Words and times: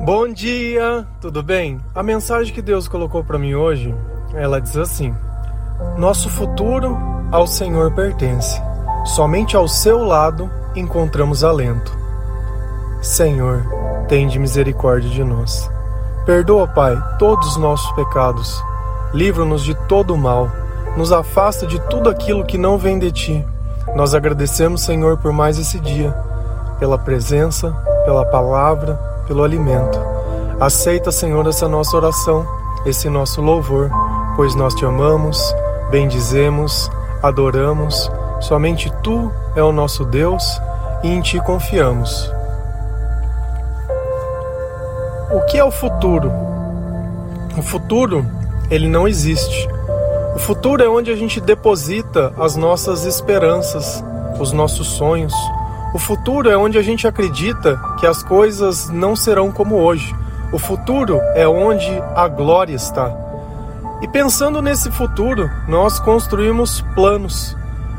Bom 0.00 0.32
dia, 0.32 1.06
tudo 1.20 1.42
bem? 1.42 1.80
A 1.94 2.02
mensagem 2.02 2.54
que 2.54 2.62
Deus 2.62 2.88
colocou 2.88 3.22
para 3.22 3.38
mim 3.38 3.54
hoje, 3.54 3.94
ela 4.34 4.60
diz 4.60 4.76
assim: 4.76 5.14
Nosso 5.96 6.30
futuro 6.30 6.96
ao 7.30 7.46
Senhor 7.46 7.92
pertence. 7.92 8.60
Somente 9.04 9.56
ao 9.56 9.68
seu 9.68 10.04
lado 10.04 10.50
encontramos 10.74 11.44
alento. 11.44 11.96
Senhor, 13.02 13.64
tende 14.08 14.38
misericórdia 14.38 15.10
de 15.10 15.22
nós. 15.22 15.70
Perdoa, 16.24 16.66
Pai, 16.66 16.96
todos 17.18 17.48
os 17.48 17.56
nossos 17.56 17.90
pecados. 17.92 18.62
Livra-nos 19.12 19.64
de 19.64 19.74
todo 19.86 20.14
o 20.14 20.18
mal. 20.18 20.50
Nos 20.96 21.12
afasta 21.12 21.66
de 21.66 21.80
tudo 21.88 22.10
aquilo 22.10 22.44
que 22.44 22.58
não 22.58 22.76
vem 22.76 22.98
de 22.98 23.10
ti. 23.12 23.46
Nós 23.94 24.14
agradecemos, 24.14 24.82
Senhor, 24.82 25.16
por 25.18 25.32
mais 25.32 25.58
esse 25.58 25.78
dia, 25.80 26.14
pela 26.78 26.98
presença, 26.98 27.72
pela 28.04 28.24
palavra, 28.24 28.94
pelo 29.26 29.42
alimento. 29.42 29.98
Aceita, 30.60 31.12
Senhor, 31.12 31.46
essa 31.46 31.68
nossa 31.68 31.96
oração, 31.96 32.46
esse 32.84 33.08
nosso 33.08 33.40
louvor, 33.40 33.90
pois 34.36 34.54
nós 34.54 34.74
te 34.74 34.84
amamos, 34.84 35.38
bendizemos, 35.90 36.90
adoramos. 37.22 38.10
Somente 38.40 38.92
tu 39.02 39.32
é 39.54 39.62
o 39.62 39.72
nosso 39.72 40.04
Deus 40.04 40.60
e 41.02 41.08
em 41.08 41.20
ti 41.20 41.40
confiamos. 41.40 42.32
O 45.30 45.40
que 45.42 45.58
é 45.58 45.64
o 45.64 45.70
futuro? 45.70 46.32
O 47.56 47.62
futuro, 47.62 48.24
ele 48.70 48.88
não 48.88 49.06
existe. 49.06 49.68
O 50.34 50.38
futuro 50.38 50.82
é 50.82 50.88
onde 50.88 51.10
a 51.10 51.16
gente 51.16 51.40
deposita 51.40 52.32
as 52.38 52.56
nossas 52.56 53.04
esperanças, 53.04 54.02
os 54.38 54.52
nossos 54.52 54.86
sonhos. 54.86 55.34
O 55.94 55.98
futuro 55.98 56.50
é 56.50 56.56
onde 56.56 56.76
a 56.76 56.82
gente 56.82 57.06
acredita 57.06 57.80
que 57.98 58.06
as 58.06 58.22
coisas 58.22 58.90
não 58.90 59.16
serão 59.16 59.50
como 59.50 59.76
hoje. 59.76 60.14
O 60.52 60.58
futuro 60.58 61.18
é 61.34 61.48
onde 61.48 61.90
a 62.14 62.28
glória 62.28 62.74
está. 62.74 63.10
E 64.02 64.06
pensando 64.06 64.60
nesse 64.60 64.90
futuro, 64.90 65.50
nós 65.66 65.98
construímos 65.98 66.82
planos. 66.94 67.56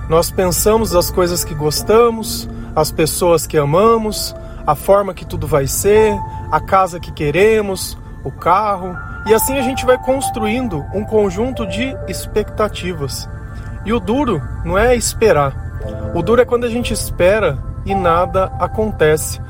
Nós 0.08 0.30
pensamos 0.30 0.96
as 0.96 1.10
coisas 1.10 1.44
que 1.44 1.56
gostamos, 1.56 2.48
as 2.76 2.92
pessoas 2.92 3.48
que 3.48 3.58
amamos, 3.58 4.36
a 4.68 4.76
forma 4.76 5.14
que 5.14 5.26
tudo 5.26 5.48
vai 5.48 5.66
ser, 5.66 6.16
a 6.52 6.60
casa 6.60 7.00
que 7.00 7.12
queremos, 7.12 7.98
o 8.24 8.32
carro, 8.32 8.96
e 9.26 9.34
assim 9.34 9.58
a 9.58 9.64
gente 9.64 9.86
vai 9.86 9.98
construindo 9.98 10.86
um 10.94 11.04
conjunto 11.04 11.66
de 11.66 11.96
expectativas. 12.08 13.28
E 13.84 13.92
o 13.92 14.00
duro 14.00 14.42
não 14.64 14.78
é 14.78 14.96
esperar. 14.96 15.54
O 16.14 16.22
duro 16.22 16.42
é 16.42 16.46
quando 16.46 16.66
a 16.66 16.70
gente 16.70 16.94
espera 16.94 17.58
e 17.86 17.96
nada 17.96 18.52
acontece. 18.60 19.42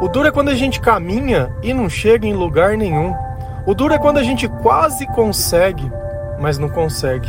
O 0.00 0.08
duro 0.08 0.28
é 0.28 0.30
quando 0.30 0.48
a 0.48 0.54
gente 0.54 0.80
caminha 0.80 1.50
e 1.62 1.72
não 1.72 1.88
chega 1.88 2.26
em 2.26 2.34
lugar 2.34 2.76
nenhum. 2.76 3.14
O 3.66 3.74
duro 3.74 3.94
é 3.94 3.98
quando 3.98 4.18
a 4.18 4.22
gente 4.22 4.48
quase 4.48 5.06
consegue, 5.08 5.90
mas 6.40 6.58
não 6.58 6.68
consegue. 6.68 7.28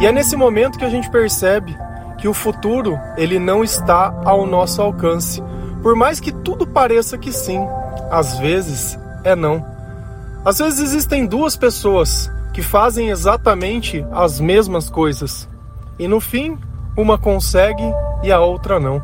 E 0.00 0.06
é 0.06 0.12
nesse 0.12 0.36
momento 0.36 0.78
que 0.78 0.84
a 0.84 0.90
gente 0.90 1.10
percebe 1.10 1.76
que 2.18 2.28
o 2.28 2.34
futuro 2.34 2.98
ele 3.16 3.38
não 3.38 3.62
está 3.62 4.14
ao 4.24 4.46
nosso 4.46 4.80
alcance. 4.82 5.42
Por 5.82 5.94
mais 5.94 6.20
que 6.20 6.32
tudo 6.32 6.66
pareça 6.66 7.18
que 7.18 7.32
sim, 7.32 7.66
às 8.10 8.38
vezes 8.38 8.98
é 9.22 9.36
não. 9.36 9.64
Às 10.44 10.58
vezes 10.58 10.80
existem 10.80 11.26
duas 11.26 11.56
pessoas 11.56 12.30
que 12.52 12.62
fazem 12.62 13.10
exatamente 13.10 14.04
as 14.12 14.40
mesmas 14.40 14.88
coisas 14.88 15.48
e 15.98 16.06
no 16.06 16.20
fim 16.20 16.58
uma 16.96 17.18
consegue 17.18 17.84
e 18.22 18.30
a 18.30 18.40
outra 18.40 18.78
não. 18.78 19.02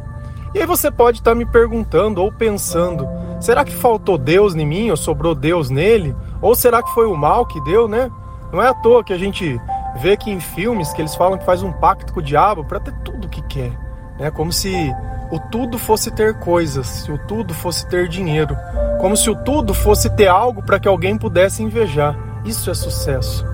E 0.55 0.59
aí 0.59 0.67
você 0.67 0.91
pode 0.91 1.19
estar 1.19 1.35
me 1.35 1.47
perguntando 1.47 2.23
ou 2.23 2.33
pensando: 2.33 3.09
será 3.41 3.65
que 3.65 3.73
faltou 3.73 4.19
Deus 4.19 4.55
em 4.55 4.67
mim 4.67 4.91
ou 4.91 4.97
sobrou 4.97 5.35
Deus 5.35 5.71
nele? 5.71 6.15
Ou 6.43 6.55
será 6.55 6.83
que 6.83 6.93
foi 6.93 7.07
o 7.07 7.17
mal 7.17 7.47
que 7.47 7.61
deu, 7.63 7.87
né? 7.87 8.11
Não 8.53 8.61
é 8.61 8.69
à 8.69 8.75
toa 8.75 9.05
que 9.05 9.13
a 9.13 9.19
gente 9.19 9.61
vê 10.01 10.17
que 10.17 10.31
em 10.31 10.41
filmes 10.41 10.93
que 10.93 11.01
eles 11.01 11.15
falam 11.15 11.39
que 11.39 11.45
faz 11.45 11.63
um 11.63 11.73
pacto 11.73 12.13
com 12.13 12.21
o 12.21 12.23
diabo 12.23 12.65
para 12.65 12.81
ter 12.81 12.93
tudo 13.05 13.27
o 13.27 13.31
que 13.31 13.43
quer. 13.43 13.73
É 14.19 14.31
como 14.31 14.53
se 14.53 14.93
o 15.31 15.39
tudo 15.39 15.79
fosse 15.79 16.11
ter 16.11 16.39
coisas, 16.41 16.87
se 16.87 17.13
o 17.13 17.19
tudo 17.27 17.55
fosse 17.55 17.89
ter 17.89 18.09
dinheiro, 18.09 18.57
como 19.01 19.17
se 19.17 19.31
o 19.31 19.37
tudo 19.37 19.73
fosse 19.73 20.11
ter 20.11 20.27
algo 20.27 20.63
para 20.63 20.79
que 20.81 20.89
alguém 20.89 21.17
pudesse 21.17 21.63
invejar. 21.63 22.17
Isso 22.45 22.71
é 22.71 22.75
sucesso. 22.75 23.47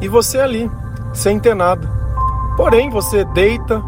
E 0.00 0.08
você 0.08 0.40
ali, 0.40 0.70
sem 1.12 1.38
ter 1.38 1.54
nada. 1.54 1.86
Porém, 2.56 2.90
você 2.90 3.24
deita, 3.24 3.82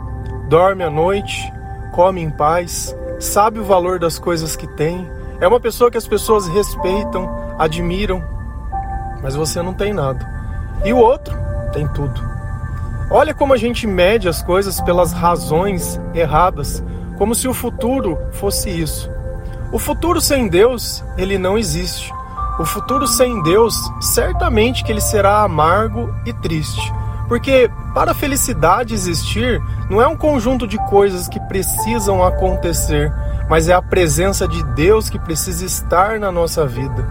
dorme 0.49 0.85
à 0.85 0.91
noite, 0.91 1.52
come 1.93 2.21
em 2.21 2.31
paz, 2.31 2.97
sabe 3.21 3.61
o 3.61 3.65
valor 3.65 3.99
das 3.99 4.19
coisas 4.19 4.57
que 4.57 4.67
tem, 4.67 5.09
é 5.41 5.47
uma 5.47 5.61
pessoa 5.61 5.91
que 5.91 5.99
as 5.99 6.09
pessoas 6.09 6.49
respeitam, 6.49 7.29
admiram, 7.59 8.25
mas 9.23 9.37
você 9.37 9.63
não 9.63 9.75
tem 9.75 9.93
nada. 9.93 10.27
E 10.85 10.93
o 10.93 10.99
outro 10.99 11.37
tem 11.73 11.87
tudo. 11.89 12.21
Olha 13.11 13.35
como 13.35 13.53
a 13.53 13.57
gente 13.57 13.87
mede 13.87 14.29
as 14.29 14.43
coisas 14.43 14.81
pelas 14.81 15.13
razões 15.13 16.01
erradas, 16.15 16.83
como 17.19 17.35
se 17.35 17.47
o 17.47 17.55
futuro 17.55 18.19
fosse 18.33 18.71
isso. 18.71 19.11
O 19.71 19.79
futuro 19.79 20.21
sem 20.21 20.49
Deus, 20.49 21.05
ele 21.17 21.39
não 21.39 21.59
existe. 21.59 22.13
O 22.59 22.65
futuro 22.65 23.07
sem 23.07 23.43
Deus, 23.43 23.75
certamente 24.01 24.83
que 24.83 24.93
ele 24.93 25.01
será 25.01 25.43
amargo 25.43 26.13
e 26.27 26.33
triste. 26.33 26.93
Porque 27.33 27.71
para 27.95 28.11
a 28.11 28.15
felicidade 28.15 28.93
existir, 28.93 29.59
não 29.89 30.03
é 30.03 30.07
um 30.07 30.15
conjunto 30.15 30.67
de 30.67 30.77
coisas 30.91 31.29
que 31.29 31.41
precisam 31.41 32.23
acontecer, 32.23 33.11
mas 33.49 33.71
é 33.71 33.73
a 33.73 33.81
presença 33.81 34.47
de 34.47 34.63
Deus 34.75 35.09
que 35.09 35.19
precisa 35.19 35.65
estar 35.65 36.21
na 36.21 36.31
nossa 36.31 36.67
vida. 36.67 37.09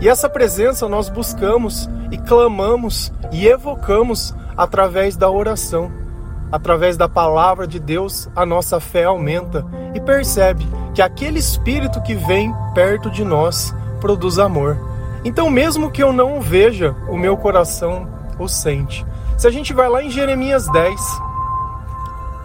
E 0.00 0.08
essa 0.08 0.28
presença 0.28 0.88
nós 0.88 1.08
buscamos 1.08 1.90
e 2.12 2.16
clamamos 2.16 3.12
e 3.32 3.48
evocamos 3.48 4.32
através 4.56 5.16
da 5.16 5.28
oração. 5.28 5.90
Através 6.52 6.96
da 6.96 7.08
palavra 7.08 7.66
de 7.66 7.80
Deus, 7.80 8.28
a 8.36 8.46
nossa 8.46 8.78
fé 8.78 9.02
aumenta 9.02 9.66
e 9.92 10.00
percebe 10.00 10.64
que 10.94 11.02
aquele 11.02 11.40
espírito 11.40 12.00
que 12.00 12.14
vem 12.14 12.54
perto 12.76 13.10
de 13.10 13.24
nós 13.24 13.74
produz 14.00 14.38
amor. 14.38 14.78
Então, 15.24 15.50
mesmo 15.50 15.90
que 15.90 16.00
eu 16.00 16.12
não 16.12 16.38
o 16.38 16.40
veja, 16.40 16.94
o 17.08 17.16
meu 17.16 17.36
coração 17.36 18.06
o 18.38 18.46
sente. 18.46 19.04
Se 19.36 19.48
a 19.48 19.50
gente 19.50 19.72
vai 19.72 19.88
lá 19.88 20.02
em 20.02 20.10
Jeremias 20.10 20.68
10, 20.68 21.00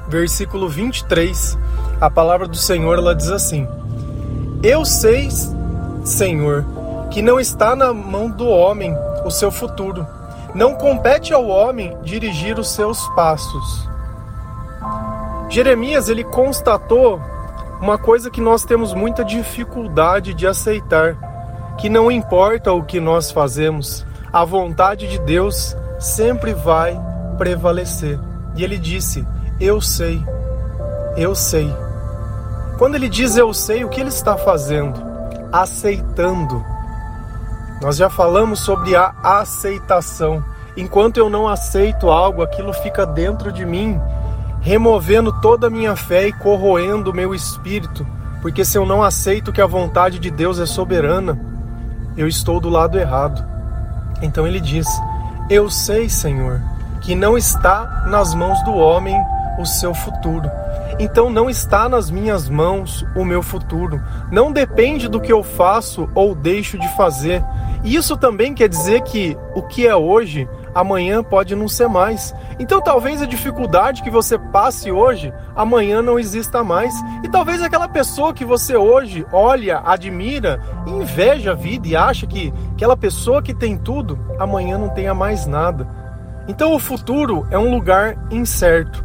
versículo 0.07 0.67
23, 0.67 1.57
a 2.01 2.09
palavra 2.09 2.47
do 2.47 2.57
Senhor 2.57 2.97
ela 2.97 3.16
diz 3.16 3.29
assim: 3.29 3.67
Eu 4.63 4.83
sei, 4.83 5.29
Senhor, 6.03 6.66
que 7.11 7.22
não 7.22 7.39
está 7.39 7.75
na 7.75 7.94
mão 7.94 8.29
do 8.29 8.47
homem 8.47 8.94
o 9.23 9.29
seu 9.29 9.51
futuro. 9.51 10.05
Não 10.55 10.73
compete 10.73 11.31
ao 11.31 11.47
homem 11.47 11.95
dirigir 12.03 12.57
os 12.57 12.69
seus 12.69 13.07
passos. 13.09 13.88
Jeremias 15.47 16.09
ele 16.09 16.23
constatou 16.23 17.21
uma 17.79 17.97
coisa 17.97 18.31
que 18.31 18.41
nós 18.41 18.63
temos 18.63 18.94
muita 18.95 19.23
dificuldade 19.23 20.33
de 20.33 20.47
aceitar, 20.47 21.75
que 21.77 21.88
não 21.88 22.11
importa 22.11 22.73
o 22.73 22.83
que 22.83 23.00
nós 23.00 23.31
fazemos, 23.31 24.06
a 24.33 24.44
vontade 24.44 25.07
de 25.07 25.19
Deus 25.19 25.75
sempre 26.00 26.54
vai 26.54 27.00
prevalecer. 27.38 28.20
E 28.56 28.64
ele 28.64 28.78
disse: 28.78 29.28
Eu 29.60 29.82
sei, 29.82 30.24
eu 31.16 31.36
sei. 31.36 31.72
Quando 32.78 32.96
ele 32.96 33.10
diz 33.10 33.36
eu 33.36 33.54
sei, 33.54 33.84
o 33.84 33.90
que 33.90 34.00
ele 34.00 34.10
está 34.10 34.38
fazendo? 34.38 35.00
Aceitando 35.52 36.64
nós 37.82 37.96
já 37.96 38.10
falamos 38.10 38.60
sobre 38.60 38.96
a 38.96 39.14
aceitação. 39.24 40.44
Enquanto 40.76 41.18
eu 41.18 41.30
não 41.30 41.48
aceito 41.48 42.10
algo, 42.10 42.42
aquilo 42.42 42.74
fica 42.74 43.06
dentro 43.06 43.54
de 43.54 43.66
mim, 43.66 44.00
removendo 44.60 45.31
toda 45.42 45.68
a 45.68 45.70
minha 45.70 45.96
fé 45.96 46.28
e 46.28 46.34
corroendo 46.34 47.12
o 47.12 47.16
meu 47.16 47.34
espírito. 47.34 48.06
Porque 48.42 48.66
se 48.66 48.78
eu 48.78 48.86
não 48.86 49.02
aceito 49.02 49.54
que 49.54 49.62
a 49.62 49.66
vontade 49.66 50.19
de 50.19 50.30
Deus 50.30 50.60
é 50.60 50.66
soberana, 50.66 51.40
eu 52.18 52.28
estou 52.28 52.60
do 52.60 52.69
lado 52.69 53.00
errado. 53.00 53.45
Então 54.22 54.45
ele 54.45 54.60
diz: 54.60 54.88
Eu 55.50 55.68
sei, 55.68 56.07
Senhor, 56.07 56.62
que 57.01 57.16
não 57.16 57.36
está 57.36 58.06
nas 58.07 58.36
mãos 58.36 58.62
do 58.63 58.72
homem 58.72 59.19
o 59.57 59.66
seu 59.66 59.96
futuro. 59.96 60.48
Então 61.00 61.31
não 61.31 61.50
está 61.50 61.90
nas 61.90 62.12
minhas 62.12 62.48
mãos 62.48 63.04
o 63.16 63.25
meu 63.25 63.42
futuro. 63.42 64.00
Não 64.31 64.51
depende 64.51 65.07
do 65.07 65.19
que 65.19 65.34
eu 65.34 65.42
faço 65.42 66.07
ou 66.13 66.36
deixo 66.36 66.78
de 66.78 66.88
fazer. 66.90 67.44
Isso 67.84 68.16
também 68.16 68.54
quer 68.54 68.69
dizer 68.69 69.01
que 69.01 69.36
o 69.56 69.63
que 69.63 69.88
é 69.88 69.96
hoje, 69.96 70.48
amanhã 70.74 71.24
pode 71.24 71.56
não 71.56 71.68
ser 71.68 71.88
mais. 71.88 72.33
Então 72.60 72.81
talvez 72.81 73.21
a 73.21 73.25
dificuldade 73.25 74.01
que 74.01 74.10
você 74.10 74.38
passe 74.38 74.92
hoje, 74.92 75.33
amanhã 75.56 76.01
não 76.01 76.19
exista 76.19 76.63
mais. 76.63 76.94
E 77.24 77.30
talvez 77.30 77.62
aquela 77.62 77.88
pessoa 77.88 78.33
que 78.33 78.45
você 78.45 78.75
hoje 78.75 79.25
olha, 79.31 79.81
admira, 79.86 80.62
inveja 80.86 81.51
a 81.51 81.56
vida 81.56 81.88
e 81.88 81.95
acha 81.95 82.27
que 82.27 82.54
aquela 82.74 82.98
pessoa 82.98 83.42
que 83.42 83.54
tem 83.54 83.77
tudo, 83.77 84.19
amanhã 84.39 84.77
não 84.77 84.89
tenha 84.89 85.13
mais 85.13 85.45
nada. 85.45 85.88
Então 86.48 86.74
o 86.74 86.80
futuro 86.80 87.45
é 87.51 87.57
um 87.57 87.71
lugar 87.71 88.18
incerto. 88.31 89.04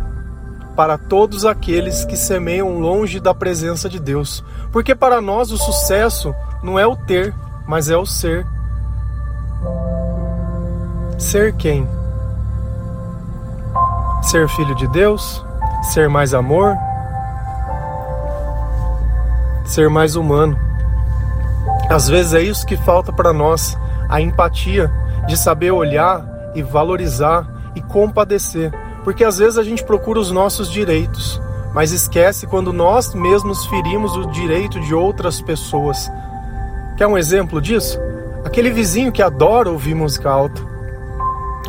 para 0.75 0.99
todos 0.99 1.45
aqueles 1.45 2.05
que 2.05 2.17
semeiam 2.17 2.81
longe 2.81 3.21
da 3.21 3.33
presença 3.33 3.89
de 3.89 4.01
Deus. 4.01 4.45
Porque 4.73 4.95
para 4.95 5.21
nós 5.21 5.51
o 5.53 5.57
sucesso 5.57 6.35
não 6.63 6.79
é 6.79 6.87
o 6.87 6.97
ter, 6.97 7.33
mas 7.67 7.89
é 7.89 7.97
o 7.97 8.05
ser. 8.05 8.45
Ser 11.19 11.55
quem? 11.55 11.89
Ser 14.23 14.49
filho 14.49 14.75
de 14.75 14.87
Deus? 14.89 15.45
Ser 15.83 16.09
mais 16.09 16.35
amor? 16.35 16.77
Ser 19.65 19.89
mais 19.89 20.17
humano? 20.17 20.59
Às 21.89 22.09
vezes 22.09 22.35
é 22.35 22.41
isso 22.41 22.67
que 22.67 22.77
falta 22.77 23.13
para 23.13 23.33
nós, 23.33 23.79
a 24.09 24.21
empatia 24.21 24.91
de 25.27 25.37
saber 25.37 25.71
olhar 25.71 26.25
e 26.55 26.63
valorizar 26.63 27.47
e 27.75 27.81
compadecer 27.81 28.73
porque 29.05 29.23
às 29.23 29.37
vezes 29.37 29.59
a 29.59 29.63
gente 29.63 29.85
procura 29.85 30.19
os 30.19 30.31
nossos 30.31 30.73
direitos, 30.73 31.41
mas 31.75 31.93
esquece 31.93 32.47
quando 32.47 32.73
nós 32.73 33.15
mesmos 33.15 33.67
ferimos 33.67 34.17
o 34.17 34.31
direito 34.31 34.81
de 34.81 34.95
outras 34.95 35.43
pessoas. 35.43 36.11
Quer 36.97 37.07
um 37.07 37.19
exemplo 37.19 37.61
disso? 37.61 38.01
Aquele 38.45 38.71
vizinho 38.71 39.13
que 39.13 39.23
adora 39.23 39.71
ouvir 39.71 39.95
música 39.95 40.31
alta. 40.31 40.74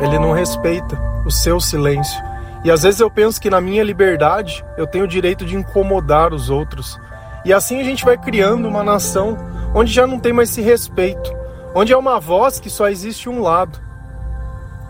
Ele 0.00 0.18
não 0.18 0.32
respeita 0.32 0.98
o 1.24 1.30
seu 1.30 1.58
silêncio. 1.58 2.22
E 2.64 2.70
às 2.70 2.82
vezes 2.82 3.00
eu 3.00 3.10
penso 3.10 3.40
que 3.40 3.48
na 3.48 3.60
minha 3.60 3.82
liberdade 3.82 4.64
eu 4.76 4.86
tenho 4.86 5.04
o 5.04 5.08
direito 5.08 5.44
de 5.44 5.56
incomodar 5.56 6.34
os 6.34 6.50
outros. 6.50 6.98
E 7.44 7.52
assim 7.52 7.80
a 7.80 7.84
gente 7.84 8.04
vai 8.04 8.18
criando 8.18 8.68
uma 8.68 8.82
nação 8.82 9.36
onde 9.74 9.92
já 9.92 10.06
não 10.06 10.18
tem 10.18 10.32
mais 10.32 10.50
esse 10.50 10.60
respeito, 10.60 11.32
onde 11.74 11.92
é 11.92 11.96
uma 11.96 12.18
voz 12.18 12.58
que 12.58 12.68
só 12.68 12.88
existe 12.88 13.28
um 13.28 13.40
lado. 13.40 13.78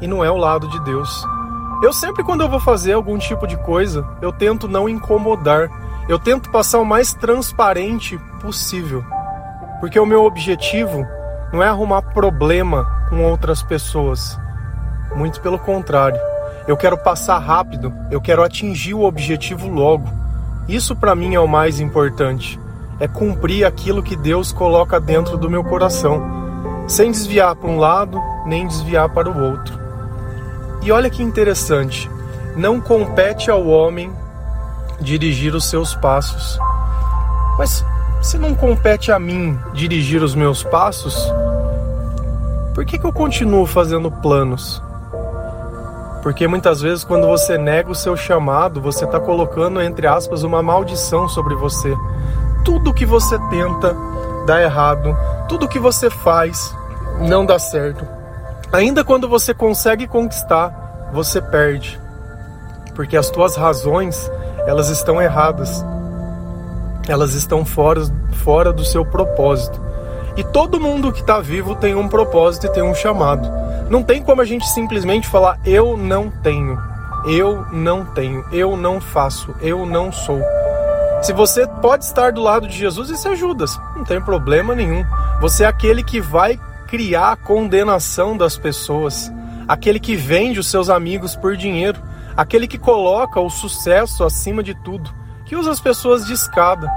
E 0.01 0.07
não 0.07 0.25
é 0.25 0.31
o 0.31 0.37
lado 0.37 0.69
de 0.69 0.81
Deus. 0.85 1.27
Eu 1.83 1.93
sempre, 1.93 2.25
quando 2.25 2.41
eu 2.41 2.49
vou 2.49 2.61
fazer 2.61 2.95
algum 2.95 3.19
tipo 3.19 3.47
de 3.47 3.57
coisa, 3.59 4.07
eu 4.23 4.33
tento 4.33 4.67
não 4.67 4.89
incomodar. 4.89 5.69
Eu 6.09 6.19
tento 6.19 6.51
passar 6.51 6.79
o 6.79 6.85
mais 6.87 7.13
transparente 7.13 8.19
possível. 8.41 9.05
Porque 9.81 9.99
o 10.01 10.07
meu 10.07 10.25
objetivo 10.25 11.07
não 11.53 11.63
é 11.63 11.69
arrumar 11.69 12.01
problema 12.01 13.07
com 13.11 13.23
outras 13.25 13.63
pessoas. 13.63 14.39
Muito 15.17 15.41
pelo 15.41 15.59
contrário. 15.59 16.21
Eu 16.69 16.77
quero 16.77 16.97
passar 16.97 17.39
rápido, 17.39 17.93
eu 18.11 18.21
quero 18.21 18.45
atingir 18.45 18.95
o 18.95 19.03
objetivo 19.03 19.69
logo. 19.69 20.09
Isso 20.69 20.95
para 20.95 21.15
mim 21.15 21.35
é 21.35 21.41
o 21.41 21.49
mais 21.49 21.81
importante. 21.81 22.61
É 23.01 23.09
cumprir 23.09 23.65
aquilo 23.65 24.03
que 24.03 24.15
Deus 24.15 24.53
coloca 24.53 25.01
dentro 25.01 25.37
do 25.37 25.51
meu 25.51 25.65
coração, 25.65 26.23
sem 26.87 27.11
desviar 27.11 27.57
para 27.57 27.69
um 27.69 27.79
lado 27.79 28.21
nem 28.47 28.67
desviar 28.67 29.09
para 29.09 29.29
o 29.29 29.43
outro. 29.43 29.79
E 30.83 30.93
olha 30.93 31.11
que 31.11 31.23
interessante, 31.23 32.09
não 32.57 32.81
compete 32.81 33.51
ao 33.51 33.67
homem 33.67 34.13
dirigir 35.01 35.55
os 35.55 35.65
seus 35.65 35.95
passos. 35.97 36.59
Mas 37.59 37.85
se 38.23 38.39
não 38.39 38.55
compete 38.55 39.11
a 39.11 39.19
mim 39.19 39.59
dirigir 39.75 40.23
os 40.23 40.35
meus 40.35 40.63
passos, 40.63 41.17
por 42.73 42.85
que, 42.85 42.99
que 42.99 43.05
eu 43.05 43.13
continuo 43.13 43.67
fazendo 43.67 44.11
planos? 44.11 44.83
Porque 46.27 46.49
muitas 46.49 46.81
vezes, 46.81 47.05
quando 47.05 47.29
você 47.29 47.57
nega 47.57 47.89
o 47.89 47.95
seu 47.95 48.17
chamado, 48.17 48.81
você 48.81 49.05
está 49.05 49.21
colocando, 49.21 49.81
entre 49.81 50.09
aspas, 50.09 50.43
uma 50.43 50.61
maldição 50.61 51.29
sobre 51.29 51.55
você. 51.55 51.97
Tudo 52.65 52.93
que 52.93 53.07
você 53.07 53.39
tenta 53.49 53.97
dá 54.45 54.61
errado, 54.61 55.17
tudo 55.49 55.69
que 55.69 55.79
você 55.79 56.11
faz 56.11 56.75
não 57.21 57.47
dá 57.47 57.61
certo. 57.61 58.05
Ainda 58.73 59.05
quando 59.05 59.29
você 59.29 59.55
consegue 59.55 60.09
conquistar, 60.09 61.11
você 61.13 61.41
perde. 61.41 61.97
Porque 62.93 63.17
as 63.17 63.31
tuas 63.31 63.55
razões, 63.55 64.29
elas 64.67 64.89
estão 64.89 65.23
erradas. 65.23 65.85
Elas 67.07 67.35
estão 67.35 67.65
fora, 67.65 68.03
fora 68.33 68.73
do 68.73 68.85
seu 68.85 69.05
propósito. 69.05 69.81
E 70.37 70.43
todo 70.43 70.81
mundo 70.81 71.13
que 71.13 71.21
está 71.21 71.39
vivo 71.39 71.77
tem 71.77 71.95
um 71.95 72.09
propósito 72.09 72.67
e 72.67 72.71
tem 72.71 72.83
um 72.83 72.97
chamado. 72.97 73.49
Não 73.89 74.03
tem 74.03 74.23
como 74.23 74.43
a 74.43 74.45
gente 74.45 74.69
simplesmente 74.69 75.29
falar 75.29 75.59
eu 75.65 75.97
não 75.97 76.29
tenho, 76.29 76.77
eu 77.27 77.65
não 77.73 78.05
tenho, 78.05 78.45
eu 78.51 78.77
não 78.77 79.01
faço, 79.01 79.55
eu 79.61 79.87
não 79.87 80.11
sou. 80.11 80.41
Se 81.23 81.33
você 81.33 81.67
pode 81.67 82.05
estar 82.05 82.33
do 82.33 82.43
lado 82.43 82.67
de 82.67 82.77
Jesus, 82.77 83.11
isso 83.11 83.29
é 83.29 83.37
Judas, 83.37 83.79
não 83.95 84.05
tem 84.05 84.21
problema 84.21 84.75
nenhum. 84.75 85.05
Você 85.41 85.65
é 85.65 85.67
aquele 85.67 86.03
que 86.03 86.21
vai 86.21 86.59
criar 86.89 87.33
a 87.33 87.37
condenação 87.37 88.37
das 88.37 88.57
pessoas, 88.57 89.33
aquele 89.69 90.01
que 90.01 90.17
vende 90.17 90.61
os 90.61 90.69
seus 90.69 90.91
amigos 90.91 91.37
por 91.37 91.57
dinheiro, 91.57 92.01
aquele 92.37 92.67
que 92.67 92.79
coloca 92.79 93.41
o 93.41 93.51
sucesso 93.51 94.25
acima 94.25 94.63
de 94.63 94.75
tudo, 94.75 95.11
que 95.45 95.57
usa 95.57 95.71
as 95.71 95.81
pessoas 95.81 96.27
de 96.27 96.33
escada, 96.33 96.91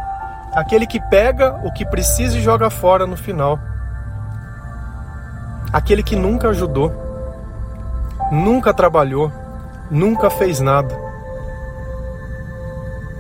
aquele 0.53 0.85
que 0.85 1.00
pega 1.09 1.59
o 1.63 1.71
que 1.71 1.85
precisa 1.85 2.38
e 2.38 2.42
joga 2.42 2.69
fora 2.69 3.06
no 3.06 3.15
final, 3.15 3.59
aquele 5.71 6.04
que 6.04 6.16
nunca 6.16 6.50
ajudou, 6.50 6.92
nunca 8.31 8.74
trabalhou, 8.74 9.31
nunca 9.89 10.30
fez 10.30 10.60
nada, 10.60 10.95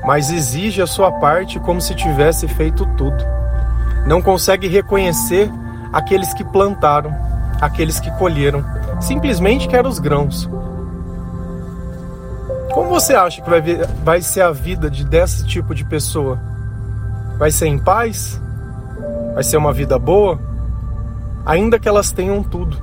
mas 0.05 0.31
exige 0.31 0.81
a 0.81 0.87
sua 0.87 1.11
parte 1.11 1.59
como 1.59 1.81
se 1.81 1.93
tivesse 1.93 2.47
feito 2.47 2.85
tudo. 2.97 3.23
Não 4.05 4.21
consegue 4.21 4.67
reconhecer 4.67 5.51
aqueles 5.91 6.33
que 6.33 6.43
plantaram, 6.43 7.15
aqueles 7.61 7.99
que 7.99 8.09
colheram, 8.11 8.63
simplesmente 8.99 9.67
quer 9.67 9.85
os 9.85 9.99
grãos. 9.99 10.49
Como 12.73 12.89
você 12.89 13.13
acha 13.13 13.41
que 13.41 13.49
vai, 13.49 13.61
ver, 13.61 13.85
vai 14.03 14.21
ser 14.21 14.41
a 14.41 14.51
vida 14.51 14.89
de 14.89 15.03
desse 15.03 15.45
tipo 15.45 15.75
de 15.75 15.83
pessoa? 15.83 16.39
Vai 17.37 17.51
ser 17.51 17.67
em 17.67 17.77
paz? 17.77 18.41
Vai 19.33 19.43
ser 19.43 19.57
uma 19.57 19.73
vida 19.73 19.97
boa? 19.97 20.39
Ainda 21.49 21.79
que 21.79 21.89
elas 21.89 22.11
tenham 22.11 22.43
tudo, 22.43 22.77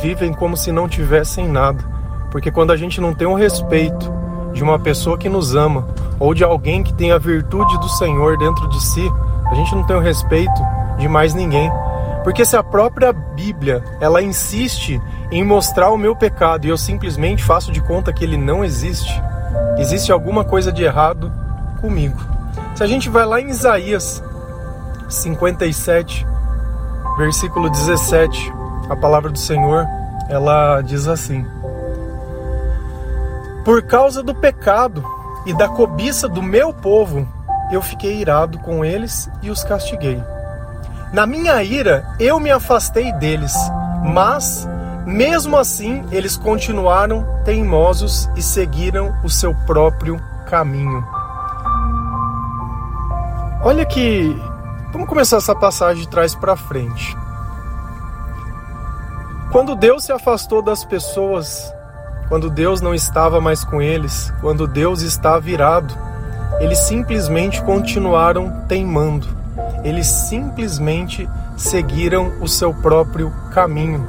vivem 0.00 0.32
como 0.32 0.56
se 0.56 0.72
não 0.72 0.88
tivessem 0.88 1.46
nada. 1.46 1.84
Porque 2.30 2.50
quando 2.50 2.70
a 2.70 2.76
gente 2.76 3.02
não 3.02 3.12
tem 3.12 3.28
o 3.28 3.34
respeito 3.34 4.10
de 4.54 4.62
uma 4.62 4.78
pessoa 4.78 5.18
que 5.18 5.28
nos 5.28 5.54
ama 5.54 5.86
ou 6.18 6.32
de 6.32 6.42
alguém 6.42 6.82
que 6.82 6.94
tem 6.94 7.12
a 7.12 7.18
virtude 7.18 7.76
do 7.76 7.88
Senhor 7.90 8.38
dentro 8.38 8.66
de 8.70 8.82
si, 8.82 9.06
a 9.50 9.54
gente 9.54 9.74
não 9.74 9.84
tem 9.84 9.94
o 9.94 10.00
respeito 10.00 10.58
de 10.96 11.06
mais 11.06 11.34
ninguém. 11.34 11.70
Porque 12.24 12.46
se 12.46 12.56
a 12.56 12.62
própria 12.62 13.12
Bíblia, 13.12 13.84
ela 14.00 14.22
insiste 14.22 14.98
em 15.30 15.44
mostrar 15.44 15.90
o 15.90 15.98
meu 15.98 16.16
pecado 16.16 16.64
e 16.64 16.70
eu 16.70 16.78
simplesmente 16.78 17.44
faço 17.44 17.70
de 17.70 17.82
conta 17.82 18.10
que 18.10 18.24
ele 18.24 18.38
não 18.38 18.64
existe, 18.64 19.22
existe 19.76 20.10
alguma 20.10 20.44
coisa 20.44 20.72
de 20.72 20.82
errado 20.82 21.30
comigo. 21.78 22.18
Se 22.74 22.82
a 22.82 22.86
gente 22.86 23.10
vai 23.10 23.26
lá 23.26 23.38
em 23.38 23.50
Isaías 23.50 24.24
57, 25.10 26.26
versículo 27.18 27.68
17, 27.68 28.52
a 28.88 28.94
palavra 28.94 29.28
do 29.28 29.38
Senhor, 29.38 29.84
ela 30.28 30.80
diz 30.80 31.08
assim: 31.08 31.44
Por 33.64 33.82
causa 33.82 34.22
do 34.22 34.32
pecado 34.32 35.04
e 35.44 35.52
da 35.52 35.68
cobiça 35.68 36.28
do 36.28 36.40
meu 36.40 36.72
povo, 36.72 37.28
eu 37.72 37.82
fiquei 37.82 38.20
irado 38.20 38.58
com 38.60 38.84
eles 38.84 39.28
e 39.42 39.50
os 39.50 39.64
castiguei. 39.64 40.22
Na 41.12 41.26
minha 41.26 41.60
ira, 41.62 42.06
eu 42.20 42.38
me 42.38 42.52
afastei 42.52 43.12
deles, 43.14 43.54
mas, 44.04 44.68
mesmo 45.04 45.56
assim, 45.56 46.04
eles 46.12 46.36
continuaram 46.36 47.26
teimosos 47.44 48.30
e 48.36 48.42
seguiram 48.42 49.12
o 49.24 49.28
seu 49.28 49.52
próprio 49.66 50.20
caminho. 50.46 51.04
Olha 53.62 53.84
que. 53.84 54.40
Vamos 54.92 55.08
começar 55.08 55.36
essa 55.36 55.54
passagem 55.54 56.02
de 56.02 56.08
trás 56.08 56.34
para 56.34 56.56
frente. 56.56 57.16
Quando 59.52 59.74
Deus 59.74 60.04
se 60.04 60.12
afastou 60.12 60.62
das 60.62 60.84
pessoas, 60.84 61.72
quando 62.28 62.50
Deus 62.50 62.80
não 62.80 62.94
estava 62.94 63.40
mais 63.40 63.64
com 63.64 63.80
eles, 63.80 64.32
quando 64.40 64.66
Deus 64.66 65.00
está 65.02 65.38
virado, 65.38 65.94
eles 66.60 66.78
simplesmente 66.78 67.62
continuaram 67.62 68.64
teimando 68.68 69.38
eles 69.84 70.06
simplesmente 70.06 71.28
seguiram 71.56 72.32
o 72.40 72.48
seu 72.48 72.72
próprio 72.74 73.32
caminho. 73.52 74.06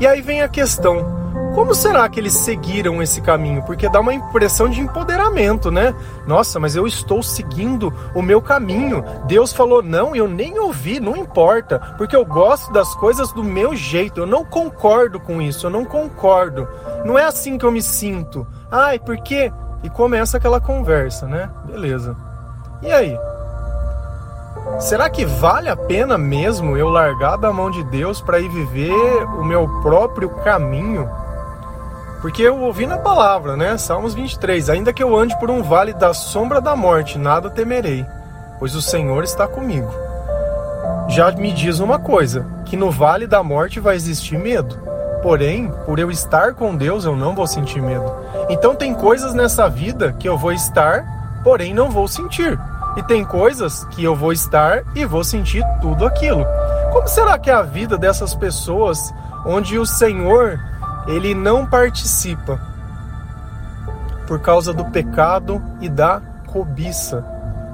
E 0.00 0.06
aí 0.06 0.20
vem 0.20 0.42
a 0.42 0.48
questão: 0.48 1.25
como 1.56 1.74
será 1.74 2.06
que 2.06 2.20
eles 2.20 2.34
seguiram 2.34 3.02
esse 3.02 3.22
caminho? 3.22 3.62
Porque 3.62 3.88
dá 3.88 3.98
uma 3.98 4.12
impressão 4.12 4.68
de 4.68 4.78
empoderamento, 4.78 5.70
né? 5.70 5.94
Nossa, 6.26 6.60
mas 6.60 6.76
eu 6.76 6.86
estou 6.86 7.22
seguindo 7.22 7.90
o 8.14 8.20
meu 8.20 8.42
caminho. 8.42 9.02
Deus 9.26 9.54
falou 9.54 9.82
não, 9.82 10.14
eu 10.14 10.28
nem 10.28 10.58
ouvi, 10.58 11.00
não 11.00 11.16
importa, 11.16 11.78
porque 11.96 12.14
eu 12.14 12.26
gosto 12.26 12.70
das 12.74 12.94
coisas 12.96 13.32
do 13.32 13.42
meu 13.42 13.74
jeito. 13.74 14.20
Eu 14.20 14.26
não 14.26 14.44
concordo 14.44 15.18
com 15.18 15.40
isso, 15.40 15.64
eu 15.64 15.70
não 15.70 15.82
concordo. 15.82 16.68
Não 17.06 17.18
é 17.18 17.24
assim 17.24 17.56
que 17.56 17.64
eu 17.64 17.72
me 17.72 17.80
sinto. 17.80 18.46
Ai, 18.70 18.98
por 18.98 19.16
quê? 19.16 19.50
E 19.82 19.88
começa 19.88 20.36
aquela 20.36 20.60
conversa, 20.60 21.26
né? 21.26 21.48
Beleza. 21.64 22.14
E 22.82 22.92
aí? 22.92 23.18
Será 24.78 25.08
que 25.08 25.24
vale 25.24 25.70
a 25.70 25.76
pena 25.76 26.18
mesmo 26.18 26.76
eu 26.76 26.90
largar 26.90 27.38
da 27.38 27.50
mão 27.50 27.70
de 27.70 27.82
Deus 27.84 28.20
para 28.20 28.40
ir 28.40 28.50
viver 28.50 29.24
o 29.38 29.42
meu 29.42 29.66
próprio 29.80 30.28
caminho? 30.28 31.08
Porque 32.26 32.42
eu 32.42 32.60
ouvi 32.60 32.88
na 32.88 32.98
palavra, 32.98 33.56
né? 33.56 33.78
Salmos 33.78 34.12
23: 34.12 34.68
Ainda 34.68 34.92
que 34.92 35.00
eu 35.00 35.16
ande 35.16 35.38
por 35.38 35.48
um 35.48 35.62
vale 35.62 35.92
da 35.92 36.12
sombra 36.12 36.60
da 36.60 36.74
morte, 36.74 37.18
nada 37.18 37.48
temerei, 37.48 38.04
pois 38.58 38.74
o 38.74 38.82
Senhor 38.82 39.22
está 39.22 39.46
comigo. 39.46 39.88
Já 41.06 41.30
me 41.30 41.52
diz 41.52 41.78
uma 41.78 42.00
coisa: 42.00 42.44
que 42.64 42.76
no 42.76 42.90
vale 42.90 43.28
da 43.28 43.44
morte 43.44 43.78
vai 43.78 43.94
existir 43.94 44.36
medo. 44.36 44.76
Porém, 45.22 45.72
por 45.86 46.00
eu 46.00 46.10
estar 46.10 46.52
com 46.54 46.74
Deus, 46.74 47.04
eu 47.04 47.14
não 47.14 47.32
vou 47.32 47.46
sentir 47.46 47.80
medo. 47.80 48.12
Então, 48.50 48.74
tem 48.74 48.92
coisas 48.92 49.32
nessa 49.32 49.68
vida 49.68 50.12
que 50.18 50.28
eu 50.28 50.36
vou 50.36 50.50
estar, 50.50 51.40
porém 51.44 51.72
não 51.72 51.90
vou 51.90 52.08
sentir. 52.08 52.58
E 52.96 53.04
tem 53.04 53.24
coisas 53.24 53.84
que 53.92 54.02
eu 54.02 54.16
vou 54.16 54.32
estar 54.32 54.82
e 54.96 55.04
vou 55.04 55.22
sentir 55.22 55.62
tudo 55.80 56.04
aquilo. 56.04 56.44
Como 56.92 57.06
será 57.06 57.38
que 57.38 57.50
é 57.50 57.54
a 57.54 57.62
vida 57.62 57.96
dessas 57.96 58.34
pessoas 58.34 59.14
onde 59.46 59.78
o 59.78 59.86
Senhor 59.86 60.58
ele 61.06 61.34
não 61.34 61.64
participa 61.64 62.60
por 64.26 64.40
causa 64.40 64.72
do 64.72 64.84
pecado 64.86 65.62
e 65.80 65.88
da 65.88 66.20
cobiça. 66.46 67.24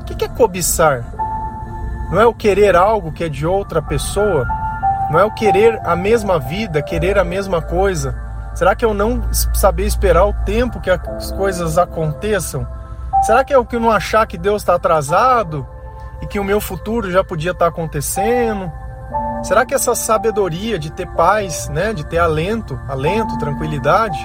O 0.01 0.05
que 0.05 0.25
é 0.25 0.29
cobiçar? 0.29 1.05
Não 2.11 2.21
é 2.21 2.27
o 2.27 2.35
querer 2.35 2.77
algo 2.77 3.13
que 3.13 3.25
é 3.25 3.29
de 3.29 3.47
outra 3.47 3.81
pessoa? 3.81 4.47
Não 5.11 5.19
é 5.19 5.25
o 5.25 5.31
querer 5.31 5.81
a 5.85 5.97
mesma 5.97 6.39
vida, 6.39 6.83
querer 6.83 7.19
a 7.19 7.25
mesma 7.25 7.63
coisa? 7.63 8.15
Será 8.55 8.75
que 8.75 8.85
eu 8.85 8.93
não 8.93 9.23
saber 9.55 9.87
esperar 9.87 10.27
o 10.27 10.35
tempo 10.45 10.81
que 10.81 10.91
as 10.91 11.33
coisas 11.33 11.79
aconteçam? 11.79 12.67
Será 13.23 13.45
que 13.45 13.53
é 13.53 13.59
o 13.59 13.65
que 13.65 13.79
não 13.79 13.91
achar 13.91 14.27
que 14.27 14.37
Deus 14.37 14.63
está 14.63 14.75
atrasado 14.75 15.67
e 16.21 16.27
que 16.27 16.39
o 16.39 16.45
meu 16.45 16.61
futuro 16.61 17.11
já 17.11 17.25
podia 17.25 17.53
estar 17.53 17.67
tá 17.67 17.71
acontecendo? 17.71 18.71
Será 19.43 19.67
que 19.67 19.75
essa 19.75 19.95
sabedoria 19.95 20.79
de 20.79 20.91
ter 20.91 21.07
paz, 21.09 21.69
né, 21.69 21.93
de 21.93 22.07
ter 22.07 22.19
alento, 22.19 22.79
alento, 22.89 23.39
tranquilidade, 23.39 24.19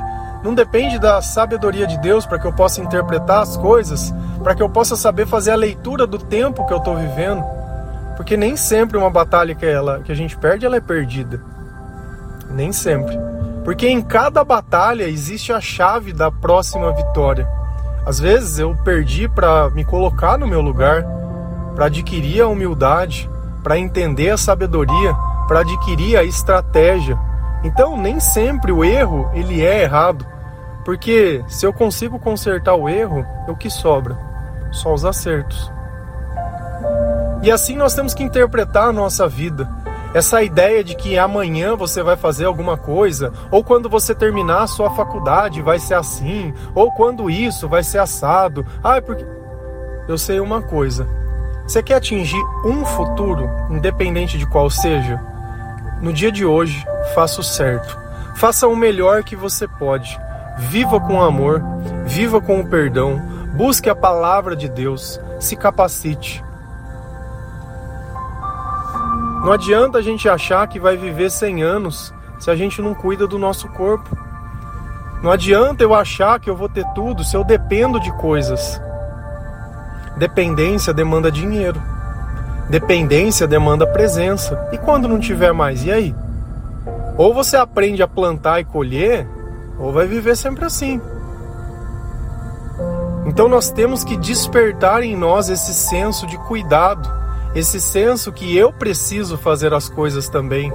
não 0.44 0.54
depende 0.54 1.00
da 1.00 1.22
sabedoria 1.22 1.88
de 1.88 1.98
Deus 1.98 2.26
para 2.26 2.38
que 2.38 2.46
eu 2.46 2.54
possa 2.54 2.82
interpretar 2.82 3.42
as 3.42 3.58
coisas, 3.58 4.14
para 4.44 4.54
que 4.54 4.62
eu 4.62 4.70
possa 4.70 4.96
saber 4.96 5.26
fazer 5.26 5.52
a 5.52 5.56
leitura 5.56 6.06
do 6.06 6.20
tempo 6.20 6.66
que 6.68 6.74
eu 6.74 6.78
estou 6.78 6.96
vivendo? 6.96 7.44
Porque 8.16 8.38
nem 8.38 8.56
sempre 8.56 8.98
uma 8.98 9.10
batalha 9.10 9.56
que, 9.56 9.66
ela, 9.66 10.00
que 10.02 10.12
a 10.12 10.16
gente 10.16 10.38
perde, 10.38 10.66
ela 10.66 10.78
é 10.78 10.82
perdida. 10.82 11.42
Nem 12.50 12.72
sempre. 12.72 13.18
Porque 13.64 13.88
em 13.88 14.02
cada 14.02 14.44
batalha 14.44 15.04
existe 15.04 15.52
a 15.52 15.60
chave 15.60 16.14
da 16.14 16.32
próxima 16.32 16.92
vitória. 16.94 17.48
Às 18.06 18.20
vezes 18.20 18.60
eu 18.60 18.76
perdi 18.84 19.28
para 19.28 19.70
me 19.72 19.84
colocar 19.84 20.38
no 20.38 20.48
meu 20.48 20.62
lugar, 20.62 21.06
para 21.76 21.88
adquirir 21.88 22.42
a 22.42 22.48
humildade, 22.48 23.30
para 23.68 23.78
entender 23.78 24.30
a 24.30 24.38
sabedoria, 24.38 25.14
para 25.46 25.60
adquirir 25.60 26.16
a 26.16 26.24
estratégia. 26.24 27.20
Então, 27.66 27.98
nem 27.98 28.18
sempre 28.18 28.72
o 28.72 28.82
erro 28.82 29.30
ele 29.34 29.62
é 29.62 29.84
errado, 29.84 30.26
porque 30.86 31.44
se 31.50 31.66
eu 31.66 31.74
consigo 31.74 32.18
consertar 32.18 32.76
o 32.76 32.88
erro, 32.88 33.26
é 33.46 33.52
o 33.52 33.58
que 33.58 33.70
sobra? 33.70 34.18
Só 34.72 34.94
os 34.94 35.04
acertos. 35.04 35.70
E 37.44 37.52
assim 37.52 37.76
nós 37.76 37.94
temos 37.94 38.14
que 38.14 38.24
interpretar 38.24 38.88
a 38.88 38.94
nossa 38.94 39.28
vida. 39.28 39.70
Essa 40.14 40.42
ideia 40.42 40.82
de 40.82 40.96
que 40.96 41.20
amanhã 41.20 41.76
você 41.76 42.02
vai 42.02 42.16
fazer 42.16 42.46
alguma 42.46 42.78
coisa, 42.78 43.34
ou 43.52 43.66
quando 43.66 43.90
você 43.90 44.16
terminar 44.16 44.62
a 44.62 44.68
sua 44.68 44.92
faculdade 44.92 45.62
vai 45.62 45.78
ser 45.78 45.96
assim, 45.96 46.54
ou 46.74 46.90
quando 46.90 47.30
isso 47.30 47.68
vai 47.68 47.84
ser 47.84 47.98
assado. 47.98 48.66
Ah, 48.82 48.96
é 48.96 49.02
porque. 49.02 49.26
Eu 50.08 50.18
sei 50.18 50.40
uma 50.40 50.62
coisa: 50.62 51.06
você 51.68 51.84
quer 51.84 51.96
atingir 51.96 52.42
um 52.64 52.86
futuro, 52.86 53.50
independente 53.70 54.38
de 54.38 54.48
qual 54.48 54.70
seja? 54.70 55.22
No 56.02 56.14
dia 56.14 56.32
de 56.32 56.46
hoje, 56.46 56.86
faça 57.14 57.42
o 57.42 57.44
certo. 57.44 58.00
Faça 58.38 58.70
o 58.70 58.76
melhor 58.76 59.22
que 59.22 59.36
você 59.36 59.68
pode. 59.68 60.18
Viva 60.58 60.98
com 60.98 61.22
amor, 61.22 61.62
viva 62.06 62.40
com 62.40 62.62
o 62.62 62.66
perdão, 62.66 63.22
busque 63.54 63.90
a 63.90 63.96
palavra 63.96 64.56
de 64.56 64.70
Deus, 64.70 65.20
se 65.42 65.58
capacite. 65.58 66.42
Não 69.44 69.52
adianta 69.52 69.98
a 69.98 70.02
gente 70.02 70.30
achar 70.30 70.66
que 70.70 70.80
vai 70.80 70.96
viver 70.96 71.30
100 71.30 71.64
anos 71.64 72.14
se 72.40 72.50
a 72.50 72.56
gente 72.56 72.82
não 72.82 72.94
cuida 72.94 73.28
do 73.28 73.38
nosso 73.38 73.68
corpo. 73.70 74.18
Não 75.22 75.32
adianta 75.32 75.84
eu 75.84 75.94
achar 75.94 76.40
que 76.40 76.50
eu 76.50 76.56
vou 76.56 76.70
ter 76.70 76.86
tudo 76.96 77.26
se 77.26 77.36
eu 77.36 77.44
dependo 77.44 78.00
de 78.00 78.12
coisas. 78.14 78.82
Dependência 80.18 80.92
demanda 80.92 81.32
dinheiro. 81.32 81.80
Dependência 82.70 83.48
demanda 83.48 83.86
presença. 83.86 84.68
E 84.72 84.78
quando 84.78 85.08
não 85.08 85.20
tiver 85.20 85.54
mais, 85.54 85.86
e 85.86 85.92
aí? 85.92 86.16
Ou 87.16 87.36
você 87.36 87.56
aprende 87.56 88.02
a 88.02 88.08
plantar 88.08 88.60
e 88.60 88.66
colher, 88.66 89.28
ou 89.78 89.92
vai 89.92 90.08
viver 90.08 90.36
sempre 90.36 90.66
assim. 90.66 91.00
Então 93.28 93.48
nós 93.48 93.70
temos 93.70 94.04
que 94.04 94.18
despertar 94.18 95.04
em 95.04 95.16
nós 95.16 95.50
esse 95.50 95.74
senso 95.74 96.26
de 96.26 96.38
cuidado, 96.40 97.08
esse 97.54 97.80
senso 97.80 98.32
que 98.32 98.58
eu 98.58 98.74
preciso 98.74 99.38
fazer 99.38 99.72
as 99.72 99.88
coisas 99.88 100.28
também, 100.30 100.74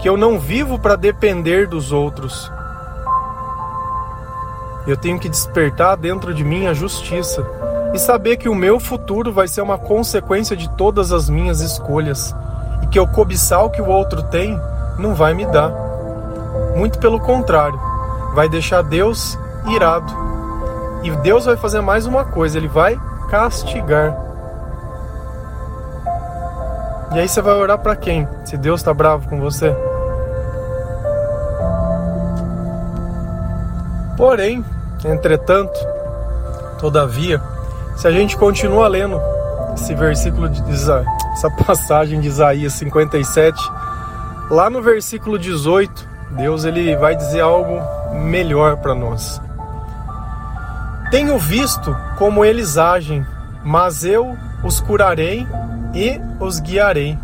que 0.00 0.08
eu 0.08 0.18
não 0.18 0.38
vivo 0.38 0.78
para 0.78 0.96
depender 0.96 1.66
dos 1.66 1.92
outros. 1.92 2.52
Eu 4.86 4.98
tenho 4.98 5.18
que 5.18 5.30
despertar 5.30 5.96
dentro 5.96 6.34
de 6.34 6.44
mim 6.44 6.66
a 6.66 6.74
justiça 6.74 7.42
e 7.92 7.98
saber 7.98 8.36
que 8.36 8.48
o 8.48 8.54
meu 8.54 8.80
futuro 8.80 9.32
vai 9.32 9.46
ser 9.46 9.60
uma 9.60 9.78
consequência 9.78 10.56
de 10.56 10.68
todas 10.70 11.12
as 11.12 11.28
minhas 11.28 11.60
escolhas 11.60 12.34
e 12.82 12.86
que 12.86 12.98
eu 12.98 13.06
cobiçar 13.06 13.64
o 13.64 13.70
que 13.70 13.82
o 13.82 13.88
outro 13.88 14.22
tem 14.22 14.58
não 14.98 15.14
vai 15.14 15.34
me 15.34 15.46
dar. 15.46 15.70
Muito 16.76 16.98
pelo 16.98 17.20
contrário, 17.20 17.78
vai 18.34 18.48
deixar 18.48 18.82
Deus 18.82 19.38
irado. 19.68 20.12
E 21.02 21.10
Deus 21.16 21.44
vai 21.44 21.56
fazer 21.56 21.80
mais 21.80 22.06
uma 22.06 22.24
coisa, 22.24 22.56
ele 22.56 22.68
vai 22.68 22.98
castigar. 23.28 24.16
E 27.12 27.18
aí 27.18 27.28
você 27.28 27.42
vai 27.42 27.54
orar 27.54 27.78
para 27.78 27.94
quem? 27.94 28.26
Se 28.44 28.56
Deus 28.56 28.80
está 28.80 28.94
bravo 28.94 29.28
com 29.28 29.38
você? 29.38 29.74
Porém, 34.16 34.64
entretanto, 35.04 35.78
todavia, 36.78 37.42
se 37.96 38.08
a 38.08 38.10
gente 38.10 38.36
continua 38.36 38.88
lendo 38.88 39.20
esse 39.74 39.94
versículo 39.94 40.48
de 40.48 40.62
Isaías, 40.70 41.06
essa 41.32 41.50
passagem 41.50 42.20
de 42.20 42.28
Isaías 42.28 42.72
57, 42.74 43.58
lá 44.50 44.68
no 44.68 44.82
versículo 44.82 45.38
18, 45.38 46.08
Deus 46.32 46.64
ele 46.64 46.96
vai 46.96 47.14
dizer 47.16 47.40
algo 47.40 47.80
melhor 48.14 48.76
para 48.76 48.94
nós. 48.94 49.40
Tenho 51.10 51.38
visto 51.38 51.94
como 52.18 52.44
eles 52.44 52.78
agem, 52.78 53.26
mas 53.64 54.04
eu 54.04 54.36
os 54.64 54.80
curarei 54.80 55.46
e 55.94 56.20
os 56.40 56.58
guiarei. 56.58 57.18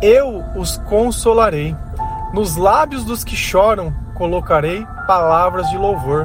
Eu 0.00 0.44
os 0.56 0.76
consolarei. 0.88 1.76
Nos 2.32 2.56
lábios 2.56 3.04
dos 3.04 3.24
que 3.24 3.36
choram 3.36 3.92
colocarei 4.14 4.86
palavras 5.06 5.68
de 5.70 5.76
louvor. 5.76 6.24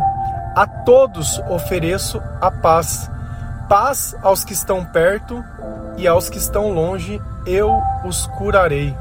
A 0.56 0.66
todos 0.66 1.40
ofereço 1.50 2.22
a 2.40 2.50
paz 2.50 3.10
Paz 3.68 4.16
aos 4.22 4.46
que 4.46 4.54
estão 4.54 4.86
perto 4.86 5.44
e 5.98 6.08
aos 6.08 6.30
que 6.30 6.38
estão 6.38 6.72
longe, 6.72 7.22
eu 7.46 7.82
os 8.06 8.28
curarei. 8.38 8.96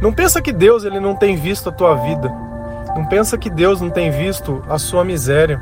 Não 0.00 0.12
pensa 0.12 0.42
que 0.42 0.52
Deus 0.52 0.84
ele 0.84 0.98
não 0.98 1.14
tem 1.14 1.36
visto 1.36 1.68
a 1.68 1.72
tua 1.72 1.94
vida. 1.94 2.28
Não 2.96 3.06
pensa 3.06 3.38
que 3.38 3.48
Deus 3.48 3.80
não 3.80 3.88
tem 3.88 4.10
visto 4.10 4.64
a 4.68 4.78
sua 4.78 5.04
miséria. 5.04 5.60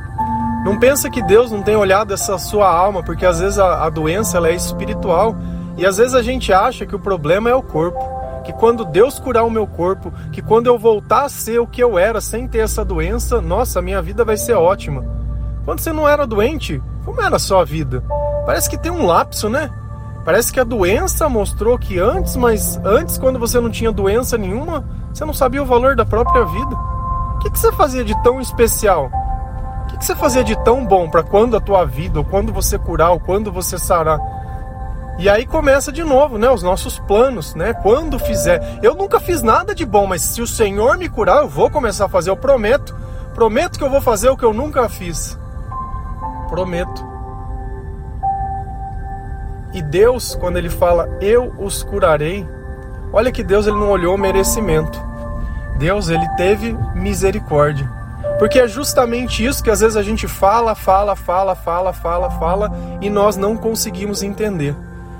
Não 0.64 0.78
pensa 0.78 1.10
que 1.10 1.22
Deus 1.22 1.50
não 1.50 1.62
tem 1.62 1.76
olhado 1.76 2.14
essa 2.14 2.38
sua 2.38 2.68
alma, 2.68 3.02
porque 3.02 3.26
às 3.26 3.40
vezes 3.40 3.58
a, 3.58 3.84
a 3.84 3.90
doença 3.90 4.38
ela 4.38 4.48
é 4.48 4.54
espiritual 4.54 5.36
e 5.76 5.84
às 5.84 5.98
vezes 5.98 6.14
a 6.14 6.22
gente 6.22 6.52
acha 6.52 6.86
que 6.86 6.96
o 6.96 6.98
problema 6.98 7.50
é 7.50 7.54
o 7.54 7.62
corpo. 7.62 8.02
Que 8.44 8.52
quando 8.52 8.84
Deus 8.84 9.18
curar 9.18 9.44
o 9.44 9.50
meu 9.50 9.66
corpo, 9.66 10.12
que 10.32 10.40
quando 10.40 10.66
eu 10.66 10.78
voltar 10.78 11.24
a 11.24 11.28
ser 11.28 11.58
o 11.58 11.66
que 11.66 11.82
eu 11.82 11.98
era 11.98 12.20
sem 12.20 12.48
ter 12.48 12.58
essa 12.58 12.84
doença, 12.84 13.40
nossa, 13.40 13.82
minha 13.82 14.00
vida 14.00 14.24
vai 14.24 14.36
ser 14.36 14.54
ótima. 14.54 15.23
Quando 15.64 15.80
você 15.80 15.92
não 15.92 16.06
era 16.06 16.26
doente, 16.26 16.82
como 17.04 17.22
era 17.22 17.36
a 17.36 17.38
sua 17.38 17.64
vida? 17.64 18.04
Parece 18.44 18.68
que 18.68 18.76
tem 18.76 18.92
um 18.92 19.06
lapso, 19.06 19.48
né? 19.48 19.70
Parece 20.24 20.52
que 20.52 20.60
a 20.60 20.64
doença 20.64 21.28
mostrou 21.28 21.78
que 21.78 21.98
antes, 21.98 22.36
mas 22.36 22.78
antes, 22.84 23.16
quando 23.16 23.38
você 23.38 23.58
não 23.60 23.70
tinha 23.70 23.90
doença 23.90 24.36
nenhuma, 24.36 24.84
você 25.12 25.24
não 25.24 25.32
sabia 25.32 25.62
o 25.62 25.66
valor 25.66 25.96
da 25.96 26.04
própria 26.04 26.44
vida. 26.44 26.74
O 27.34 27.38
que, 27.40 27.50
que 27.50 27.58
você 27.58 27.72
fazia 27.72 28.04
de 28.04 28.14
tão 28.22 28.40
especial? 28.40 29.10
O 29.82 29.86
que, 29.86 29.98
que 29.98 30.04
você 30.04 30.14
fazia 30.14 30.44
de 30.44 30.56
tão 30.64 30.84
bom 30.84 31.08
para 31.08 31.22
quando 31.22 31.56
a 31.56 31.60
tua 31.60 31.84
vida, 31.86 32.18
ou 32.18 32.24
quando 32.24 32.52
você 32.52 32.78
curar, 32.78 33.10
ou 33.10 33.20
quando 33.20 33.50
você 33.50 33.78
sarar? 33.78 34.18
E 35.18 35.28
aí 35.28 35.46
começa 35.46 35.90
de 35.90 36.02
novo, 36.02 36.36
né? 36.36 36.50
Os 36.50 36.62
nossos 36.62 36.98
planos, 37.00 37.54
né? 37.54 37.72
Quando 37.72 38.18
fizer. 38.18 38.80
Eu 38.82 38.94
nunca 38.94 39.18
fiz 39.18 39.42
nada 39.42 39.74
de 39.74 39.86
bom, 39.86 40.06
mas 40.06 40.22
se 40.22 40.42
o 40.42 40.46
Senhor 40.46 40.98
me 40.98 41.08
curar, 41.08 41.38
eu 41.38 41.48
vou 41.48 41.70
começar 41.70 42.06
a 42.06 42.08
fazer. 42.08 42.30
Eu 42.30 42.36
prometo. 42.36 42.94
Prometo 43.34 43.78
que 43.78 43.84
eu 43.84 43.90
vou 43.90 44.00
fazer 44.00 44.28
o 44.28 44.36
que 44.36 44.44
eu 44.44 44.52
nunca 44.52 44.88
fiz 44.88 45.38
prometo. 46.54 47.04
E 49.72 49.82
Deus, 49.82 50.36
quando 50.36 50.56
ele 50.56 50.70
fala 50.70 51.08
eu 51.20 51.52
os 51.58 51.82
curarei, 51.82 52.48
olha 53.12 53.32
que 53.32 53.42
Deus 53.42 53.66
ele 53.66 53.76
não 53.76 53.90
olhou 53.90 54.14
o 54.14 54.18
merecimento. 54.18 55.02
Deus 55.76 56.08
ele 56.08 56.28
teve 56.36 56.72
misericórdia. 56.94 57.90
Porque 58.38 58.60
é 58.60 58.68
justamente 58.68 59.44
isso 59.44 59.64
que 59.64 59.70
às 59.70 59.80
vezes 59.80 59.96
a 59.96 60.02
gente 60.02 60.28
fala, 60.28 60.76
fala, 60.76 61.16
fala, 61.16 61.56
fala, 61.56 61.92
fala, 61.92 62.30
fala 62.30 62.70
e 63.00 63.10
nós 63.10 63.36
não 63.36 63.56
conseguimos 63.56 64.22
entender. 64.22 64.76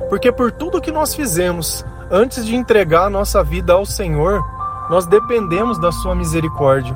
Porque 0.08 0.30
por 0.30 0.52
tudo 0.52 0.80
que 0.80 0.92
nós 0.92 1.16
fizemos 1.16 1.84
antes 2.08 2.46
de 2.46 2.54
entregar 2.54 3.06
a 3.06 3.10
nossa 3.10 3.42
vida 3.42 3.72
ao 3.72 3.84
Senhor, 3.84 4.40
nós 4.88 5.04
dependemos 5.04 5.80
da 5.80 5.90
sua 5.90 6.14
misericórdia. 6.14 6.94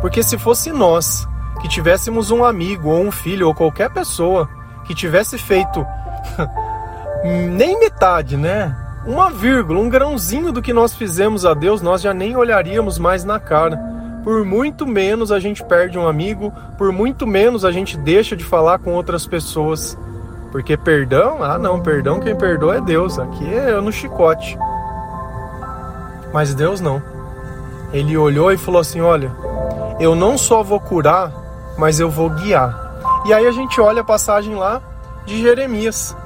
Porque 0.00 0.22
se 0.22 0.38
fosse 0.38 0.70
nós 0.70 1.26
que 1.60 1.68
tivéssemos 1.68 2.30
um 2.30 2.44
amigo 2.44 2.88
ou 2.88 3.02
um 3.02 3.10
filho 3.10 3.46
ou 3.46 3.54
qualquer 3.54 3.90
pessoa 3.90 4.48
que 4.84 4.94
tivesse 4.94 5.38
feito 5.38 5.86
nem 7.52 7.78
metade, 7.78 8.36
né? 8.36 8.76
Uma 9.06 9.30
vírgula, 9.30 9.80
um 9.80 9.88
grãozinho 9.88 10.52
do 10.52 10.60
que 10.60 10.72
nós 10.72 10.94
fizemos 10.94 11.46
a 11.46 11.54
Deus, 11.54 11.80
nós 11.80 12.02
já 12.02 12.12
nem 12.12 12.36
olharíamos 12.36 12.98
mais 12.98 13.24
na 13.24 13.38
cara. 13.40 13.78
Por 14.22 14.44
muito 14.44 14.86
menos 14.86 15.32
a 15.32 15.40
gente 15.40 15.64
perde 15.64 15.98
um 15.98 16.06
amigo, 16.06 16.52
por 16.76 16.92
muito 16.92 17.26
menos 17.26 17.64
a 17.64 17.72
gente 17.72 17.96
deixa 17.96 18.36
de 18.36 18.44
falar 18.44 18.78
com 18.78 18.92
outras 18.92 19.26
pessoas. 19.26 19.96
Porque 20.52 20.76
perdão, 20.76 21.42
ah 21.42 21.56
não, 21.56 21.80
perdão 21.80 22.20
quem 22.20 22.36
perdoa 22.36 22.76
é 22.76 22.80
Deus. 22.80 23.18
Aqui 23.18 23.54
é 23.54 23.80
no 23.80 23.92
chicote. 23.92 24.58
Mas 26.32 26.54
Deus 26.54 26.80
não. 26.80 27.02
Ele 27.92 28.16
olhou 28.16 28.52
e 28.52 28.58
falou 28.58 28.80
assim: 28.80 29.00
Olha, 29.00 29.32
eu 29.98 30.14
não 30.14 30.36
só 30.36 30.62
vou 30.62 30.78
curar, 30.78 31.32
mas 31.78 32.00
eu 32.00 32.10
vou 32.10 32.30
guiar. 32.30 33.22
E 33.26 33.32
aí 33.32 33.46
a 33.46 33.52
gente 33.52 33.80
olha 33.80 34.02
a 34.02 34.04
passagem 34.04 34.54
lá 34.54 34.80
de 35.26 35.40
Jeremias. 35.40 36.16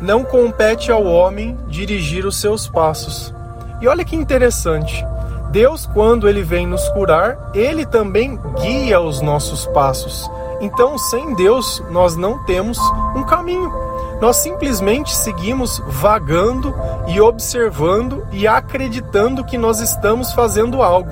Não 0.00 0.24
compete 0.24 0.90
ao 0.90 1.04
homem 1.04 1.58
dirigir 1.68 2.26
os 2.26 2.40
seus 2.40 2.68
passos. 2.68 3.32
E 3.80 3.88
olha 3.88 4.04
que 4.04 4.16
interessante. 4.16 5.04
Deus, 5.50 5.86
quando 5.86 6.28
ele 6.28 6.42
vem 6.42 6.66
nos 6.66 6.88
curar, 6.88 7.50
ele 7.54 7.86
também 7.86 8.38
guia 8.60 9.00
os 9.00 9.20
nossos 9.20 9.66
passos. 9.66 10.28
Então, 10.60 10.98
sem 10.98 11.34
Deus, 11.34 11.82
nós 11.90 12.16
não 12.16 12.44
temos 12.44 12.78
um 13.14 13.22
caminho. 13.22 13.72
Nós 14.20 14.36
simplesmente 14.36 15.14
seguimos 15.14 15.80
vagando 15.86 16.74
e 17.06 17.20
observando 17.20 18.26
e 18.32 18.48
acreditando 18.48 19.44
que 19.44 19.58
nós 19.58 19.80
estamos 19.80 20.32
fazendo 20.32 20.82
algo. 20.82 21.10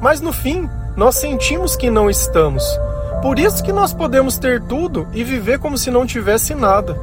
Mas 0.00 0.20
no 0.20 0.32
fim, 0.32 0.68
nós 0.96 1.16
sentimos 1.16 1.76
que 1.76 1.90
não 1.90 2.08
estamos. 2.08 2.64
Por 3.24 3.38
isso 3.38 3.64
que 3.64 3.72
nós 3.72 3.94
podemos 3.94 4.36
ter 4.36 4.60
tudo 4.60 5.08
e 5.14 5.24
viver 5.24 5.58
como 5.58 5.78
se 5.78 5.90
não 5.90 6.04
tivesse 6.04 6.54
nada. 6.54 6.94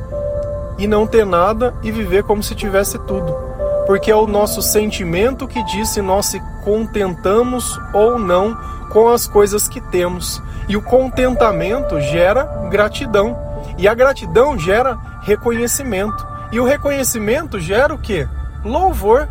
E 0.77 0.85
não 0.85 1.07
ter 1.07 1.25
nada 1.25 1.73
e 1.81 1.91
viver 1.91 2.21
como 2.21 2.43
se 2.43 2.53
tivesse 2.53 2.99
tudo. 3.07 3.35
Porque 3.87 4.11
é 4.11 4.15
o 4.15 4.27
nosso 4.27 4.61
sentimento 4.61 5.47
que 5.47 5.63
diz 5.63 5.89
se 5.89 5.99
nós 5.99 6.27
se 6.27 6.39
contentamos 6.63 7.75
ou 7.91 8.19
não 8.19 8.55
com 8.91 9.09
as 9.09 9.25
coisas 9.25 9.67
que 9.67 9.81
temos. 9.81 10.39
E 10.69 10.77
o 10.77 10.81
contentamento 10.83 11.99
gera 11.99 12.43
gratidão. 12.69 13.35
E 13.79 13.87
a 13.87 13.93
gratidão 13.95 14.59
gera 14.59 14.99
reconhecimento. 15.23 16.23
E 16.51 16.59
o 16.59 16.65
reconhecimento 16.65 17.59
gera 17.59 17.95
o 17.95 17.97
que? 17.97 18.27
Louvor. 18.63 19.27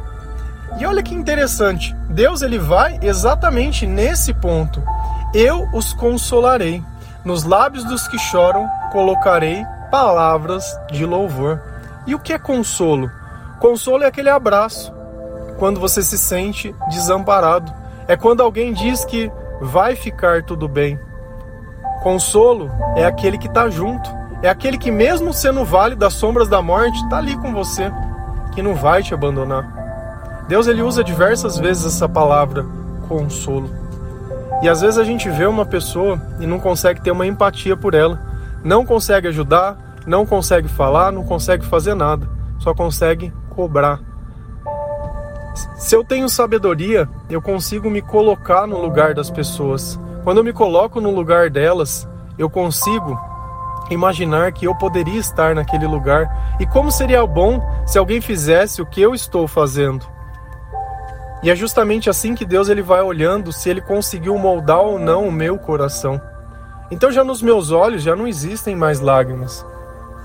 E 0.77 0.85
olha 0.85 1.05
que 1.05 1.15
interessante, 1.15 1.95
Deus 2.09 2.43
ele 2.43 2.59
vai 2.59 2.99
exatamente 3.01 3.87
nesse 3.87 4.35
ponto. 4.35 4.83
Eu 5.33 5.69
os 5.73 5.93
consolarei. 5.93 6.83
Nos 7.25 7.45
lábios 7.45 7.85
dos 7.85 8.09
que 8.09 8.19
choram 8.19 8.69
colocarei 8.91 9.65
palavras 9.91 10.65
de 10.91 11.05
louvor. 11.05 11.61
E 12.07 12.15
o 12.15 12.19
que 12.19 12.33
é 12.33 12.39
consolo? 12.39 13.11
Consolo 13.61 14.03
é 14.03 14.07
aquele 14.07 14.31
abraço 14.31 14.93
quando 15.59 15.79
você 15.79 16.03
se 16.03 16.19
sente 16.19 16.75
desamparado. 16.91 17.73
É 18.09 18.17
quando 18.17 18.43
alguém 18.43 18.73
diz 18.73 19.05
que 19.05 19.31
vai 19.61 19.95
ficar 19.95 20.43
tudo 20.43 20.67
bem. 20.67 20.99
Consolo 22.03 22.71
é 22.97 23.05
aquele 23.05 23.39
que 23.39 23.47
está 23.47 23.69
junto. 23.69 24.11
É 24.43 24.49
aquele 24.49 24.79
que, 24.79 24.91
mesmo 24.91 25.33
sendo 25.35 25.65
vale 25.65 25.95
das 25.95 26.15
sombras 26.15 26.49
da 26.49 26.63
morte, 26.63 26.97
está 27.05 27.19
ali 27.19 27.37
com 27.37 27.53
você, 27.53 27.93
que 28.53 28.63
não 28.63 28.75
vai 28.75 29.03
te 29.03 29.13
abandonar. 29.13 30.47
Deus 30.49 30.67
ele 30.67 30.83
usa 30.83 31.05
diversas 31.05 31.59
vezes 31.59 31.85
essa 31.85 32.09
palavra 32.09 32.65
consolo. 33.07 33.80
E 34.63 34.69
às 34.69 34.81
vezes 34.81 34.99
a 34.99 35.05
gente 35.05 35.29
vê 35.31 35.47
uma 35.47 35.65
pessoa 35.65 36.21
e 36.39 36.47
não 36.47 36.61
consegue 36.61 37.01
ter 37.01 37.11
uma 37.11 37.27
empatia 37.27 37.77
por 37.77 37.95
ela, 37.95 38.21
não 38.63 38.85
consegue 38.85 39.29
ajudar, 39.29 39.97
não 40.07 40.27
consegue 40.27 40.69
falar, 40.69 41.11
não 41.11 41.25
consegue 41.25 41.65
fazer 41.65 41.95
nada, 41.95 42.29
só 42.59 42.75
consegue 42.75 43.33
cobrar. 43.49 44.01
Se 45.77 45.97
eu 45.97 46.05
tenho 46.05 46.29
sabedoria, 46.29 47.09
eu 47.29 47.41
consigo 47.41 47.91
me 47.91 48.03
colocar 48.03 48.67
no 48.67 48.81
lugar 48.81 49.15
das 49.15 49.31
pessoas. 49.31 49.99
Quando 50.23 50.39
eu 50.39 50.45
me 50.45 50.53
coloco 50.53 51.01
no 51.01 51.11
lugar 51.11 51.49
delas, 51.49 52.07
eu 52.39 52.51
consigo 52.51 53.19
imaginar 53.91 54.53
que 54.53 54.67
eu 54.67 54.75
poderia 54.75 55.19
estar 55.19 55.55
naquele 55.55 55.87
lugar 55.87 56.57
e 56.61 56.67
como 56.67 56.91
seria 56.91 57.27
bom 57.27 57.61
se 57.87 57.99
alguém 57.99 58.21
fizesse 58.21 58.81
o 58.81 58.87
que 58.87 59.01
eu 59.01 59.15
estou 59.15 59.49
fazendo. 59.49 60.07
E 61.43 61.51
é 61.51 61.57
justamente 61.57 62.11
assim 62.11 62.35
que 62.35 62.45
Deus 62.45 62.69
ele 62.69 62.83
vai 62.83 63.01
olhando 63.01 63.53
se 63.53 63.71
ele 63.71 63.81
conseguiu 63.81 64.37
moldar 64.37 64.81
ou 64.81 64.99
não 64.99 65.27
o 65.27 65.33
meu 65.33 65.59
coração. 65.59 66.21
Então 66.91 67.11
já 67.11 67.25
nos 67.25 67.41
meus 67.41 67.71
olhos 67.71 68.03
já 68.03 68.15
não 68.15 68.27
existem 68.27 68.77
mais 68.77 69.01
lágrimas, 69.01 69.65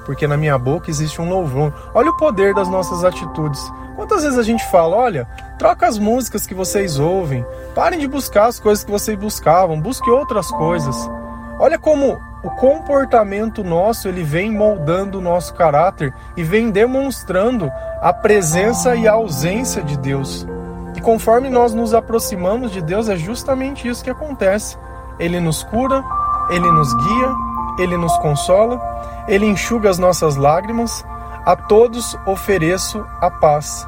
porque 0.06 0.28
na 0.28 0.36
minha 0.36 0.58
boca 0.58 0.90
existe 0.90 1.22
um 1.22 1.30
louvor. 1.30 1.72
Olha 1.94 2.10
o 2.10 2.18
poder 2.18 2.54
das 2.54 2.68
nossas 2.68 3.04
atitudes. 3.04 3.62
Quantas 3.96 4.24
vezes 4.24 4.38
a 4.38 4.44
gente 4.44 4.66
fala, 4.70 4.98
olha, 4.98 5.28
troca 5.58 5.88
as 5.88 5.98
músicas 5.98 6.46
que 6.46 6.54
vocês 6.54 7.00
ouvem, 7.00 7.46
parem 7.74 8.00
de 8.00 8.08
buscar 8.08 8.48
as 8.48 8.60
coisas 8.60 8.84
que 8.84 8.92
vocês 8.92 9.18
buscavam, 9.18 9.80
busque 9.80 10.10
outras 10.10 10.50
coisas. 10.52 11.10
Olha 11.58 11.80
como 11.80 12.20
o 12.44 12.50
comportamento 12.50 13.64
nosso 13.64 14.10
ele 14.10 14.22
vem 14.22 14.52
moldando 14.52 15.20
o 15.20 15.22
nosso 15.22 15.54
caráter 15.54 16.14
e 16.36 16.44
vem 16.44 16.72
demonstrando 16.72 17.72
a 18.02 18.12
presença 18.12 18.96
e 18.96 19.08
a 19.08 19.14
ausência 19.14 19.82
de 19.82 19.98
Deus. 19.98 20.46
Conforme 21.06 21.52
nós 21.52 21.72
nos 21.72 21.94
aproximamos 21.94 22.72
de 22.72 22.82
Deus, 22.82 23.08
é 23.10 23.16
justamente 23.16 23.88
isso 23.88 24.04
que 24.04 24.10
acontece. 24.10 24.76
Ele 25.20 25.40
nos 25.40 25.62
cura, 25.62 26.04
ele 26.50 26.72
nos 26.72 26.92
guia, 26.96 27.32
ele 27.78 27.96
nos 27.96 28.18
consola, 28.18 28.82
ele 29.28 29.46
enxuga 29.46 29.88
as 29.88 30.00
nossas 30.00 30.36
lágrimas, 30.36 31.06
a 31.46 31.56
todos 31.56 32.18
ofereço 32.26 33.06
a 33.22 33.30
paz. 33.30 33.88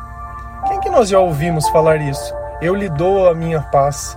Quem 0.67 0.80
que 0.80 0.91
nós 0.91 1.10
já 1.10 1.17
ouvimos 1.19 1.67
falar 1.69 1.97
isso? 1.97 2.36
Eu 2.62 2.75
lhe 2.75 2.88
dou 2.88 3.27
a 3.27 3.34
minha 3.34 3.63
paz, 3.63 4.15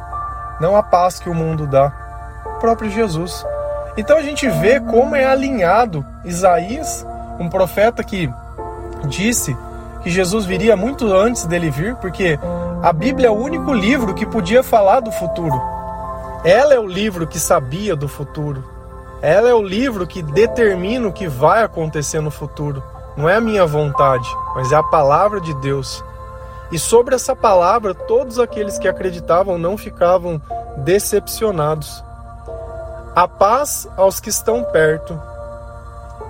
não 0.61 0.77
a 0.77 0.83
paz 0.83 1.19
que 1.19 1.31
o 1.31 1.35
mundo 1.35 1.67
dá. 1.67 1.91
O 2.45 2.61
próprio 2.61 2.91
Jesus. 2.91 3.47
Então 3.97 4.19
a 4.19 4.23
gente 4.23 4.47
vê 4.47 4.79
como 4.79 5.17
é 5.17 5.25
alinhado 5.25 6.05
Isaías, 6.23 7.07
um 7.39 7.49
profeta 7.49 8.05
que 8.05 8.31
disse 9.07 9.57
que 10.03 10.11
Jesus 10.11 10.45
viria 10.45 10.77
muito 10.77 11.13
antes 11.13 11.45
dele 11.47 11.71
vir, 11.71 11.97
porque 11.97 12.39
a 12.83 12.93
Bíblia 12.93 13.29
é 13.29 13.31
o 13.31 13.35
único 13.35 13.73
livro 13.73 14.15
que 14.15 14.25
podia 14.25 14.63
falar 14.63 15.01
do 15.01 15.13
futuro. 15.13 15.61
Ela 16.45 16.75
é 16.75 16.79
o 16.79 16.87
livro 16.87 17.27
que 17.27 17.39
sabia 17.39 17.95
do 17.95 18.09
futuro. 18.09 18.65
Ela 19.21 19.51
é 19.51 19.55
o 19.55 19.63
livro 19.63 20.07
que 20.07 20.23
determina 20.23 21.07
o 21.07 21.13
que 21.13 21.29
vai 21.29 21.63
acontecer 21.63 22.21
no 22.21 22.31
futuro. 22.31 22.83
Não 23.17 23.29
é 23.29 23.37
a 23.37 23.41
minha 23.41 23.67
vontade, 23.67 24.27
mas 24.55 24.73
é 24.73 24.77
a 24.77 24.83
palavra 24.83 25.41
de 25.41 25.53
Deus. 25.61 26.03
E 26.73 26.79
sobre 26.79 27.15
essa 27.15 27.37
palavra, 27.37 27.95
todos 27.95 28.39
aqueles 28.39 28.79
que 28.79 28.89
acreditavam 28.89 29.59
não 29.59 29.77
ficavam 29.77 30.41
decepcionados. 30.79 32.03
A 33.15 33.29
paz 33.29 33.89
aos 33.97 34.21
que 34.21 34.31
estão 34.31 34.63
perto, 34.65 35.21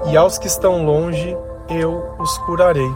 e 0.06 0.16
aos 0.16 0.38
que 0.38 0.46
estão 0.46 0.85
longe 0.85 1.37
eu 1.68 2.16
os 2.18 2.38
curarei. 2.38 2.90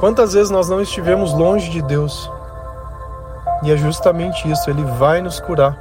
Quantas 0.00 0.32
vezes 0.32 0.50
nós 0.50 0.68
não 0.68 0.80
estivemos 0.80 1.32
longe 1.32 1.70
de 1.70 1.80
Deus? 1.82 2.30
E 3.62 3.70
é 3.70 3.76
justamente 3.76 4.50
isso, 4.50 4.68
Ele 4.68 4.84
vai 4.98 5.20
nos 5.20 5.38
curar. 5.38 5.76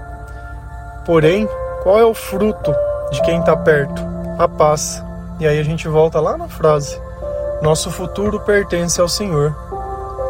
Porém, 1.05 1.49
qual 1.83 1.97
é 1.97 2.05
o 2.05 2.13
fruto 2.13 2.71
de 3.11 3.21
quem 3.23 3.39
está 3.39 3.55
perto, 3.55 4.01
a 4.39 4.47
paz. 4.47 5.03
E 5.39 5.45
aí 5.45 5.59
a 5.59 5.63
gente 5.63 5.87
volta 5.87 6.19
lá 6.19 6.37
na 6.37 6.47
frase: 6.47 6.99
Nosso 7.61 7.91
futuro 7.91 8.39
pertence 8.39 8.99
ao 8.99 9.07
Senhor. 9.07 9.55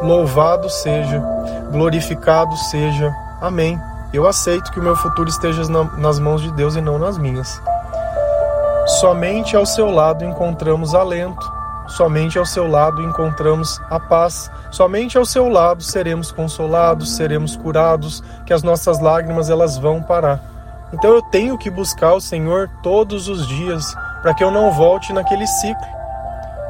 Louvado 0.02 0.70
seja, 0.70 1.22
glorificado 1.72 2.56
seja. 2.58 3.14
Amém. 3.40 3.80
Eu 4.12 4.28
aceito 4.28 4.72
que 4.72 4.80
o 4.80 4.84
meu 4.84 4.96
futuro 4.96 5.30
esteja 5.30 5.62
nas 5.98 6.20
mãos 6.20 6.42
de 6.42 6.52
Deus 6.52 6.76
e 6.76 6.82
não 6.82 6.98
nas 6.98 7.18
minhas. 7.18 7.62
Somente 9.02 9.56
ao 9.56 9.66
seu 9.66 9.90
lado 9.90 10.24
encontramos 10.24 10.94
alento, 10.94 11.52
somente 11.88 12.38
ao 12.38 12.46
seu 12.46 12.68
lado 12.68 13.02
encontramos 13.02 13.82
a 13.90 14.00
paz, 14.00 14.52
somente 14.70 15.18
ao 15.18 15.26
seu 15.26 15.50
lado 15.50 15.82
seremos 15.82 16.32
consolados, 16.32 17.16
seremos 17.16 17.56
curados, 17.56 18.22
que 18.46 18.54
as 18.54 18.62
nossas 18.62 19.00
lágrimas 19.00 19.50
elas 19.50 19.76
vão 19.76 20.04
parar. 20.04 20.40
Então 20.94 21.16
eu 21.16 21.22
tenho 21.24 21.58
que 21.58 21.68
buscar 21.68 22.14
o 22.14 22.22
Senhor 22.22 22.70
todos 22.84 23.28
os 23.28 23.48
dias 23.48 23.92
para 24.22 24.36
que 24.36 24.44
eu 24.44 24.52
não 24.52 24.72
volte 24.72 25.12
naquele 25.12 25.48
ciclo 25.48 25.88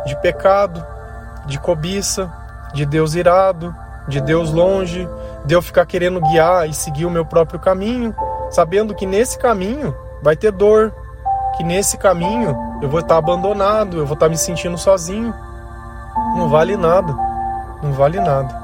de 0.06 0.15
pecado, 0.22 0.82
de 1.46 1.60
cobiça, 1.60 2.32
de 2.74 2.86
Deus 2.86 3.13
irado, 3.13 3.76
de 4.08 4.22
Deus 4.22 4.52
longe, 4.52 5.06
de 5.44 5.54
eu 5.54 5.62
ficar 5.62 5.86
querendo 5.86 6.22
guiar 6.22 6.70
e 6.70 6.74
seguir 6.74 7.06
o 7.06 7.12
meu 7.12 7.26
próprio 7.26 7.60
caminho, 7.60 8.15
sabendo 8.50 8.96
que 8.96 9.06
nesse 9.06 9.38
caminho 9.38 9.94
vai 10.24 10.38
ter 10.38 10.54
dor, 10.54 10.94
que 11.58 11.64
nesse 11.64 11.98
caminho 11.98 12.56
eu 12.82 12.90
vou 12.90 13.00
estar 13.00 13.18
abandonado, 13.18 13.98
eu 13.98 14.06
vou 14.06 14.16
estar 14.16 14.30
me 14.30 14.38
sentindo 14.38 14.78
sozinho. 14.78 15.34
Não 16.36 16.50
vale 16.50 16.78
nada, 16.78 17.14
não 17.82 17.92
vale 17.94 18.20
nada. 18.20 18.62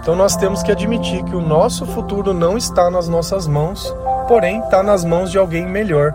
Então 0.00 0.14
nós 0.14 0.36
temos 0.36 0.62
que 0.62 0.70
admitir 0.70 1.24
que 1.24 1.34
o 1.34 1.40
nosso 1.40 1.86
futuro 1.86 2.34
não 2.34 2.58
está 2.58 2.90
nas 2.90 3.08
nossas 3.08 3.46
mãos, 3.46 3.94
porém 4.28 4.60
está 4.60 4.82
nas 4.82 5.04
mãos 5.04 5.30
de 5.30 5.38
alguém 5.38 5.66
melhor. 5.66 6.14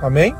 Amém? 0.00 0.36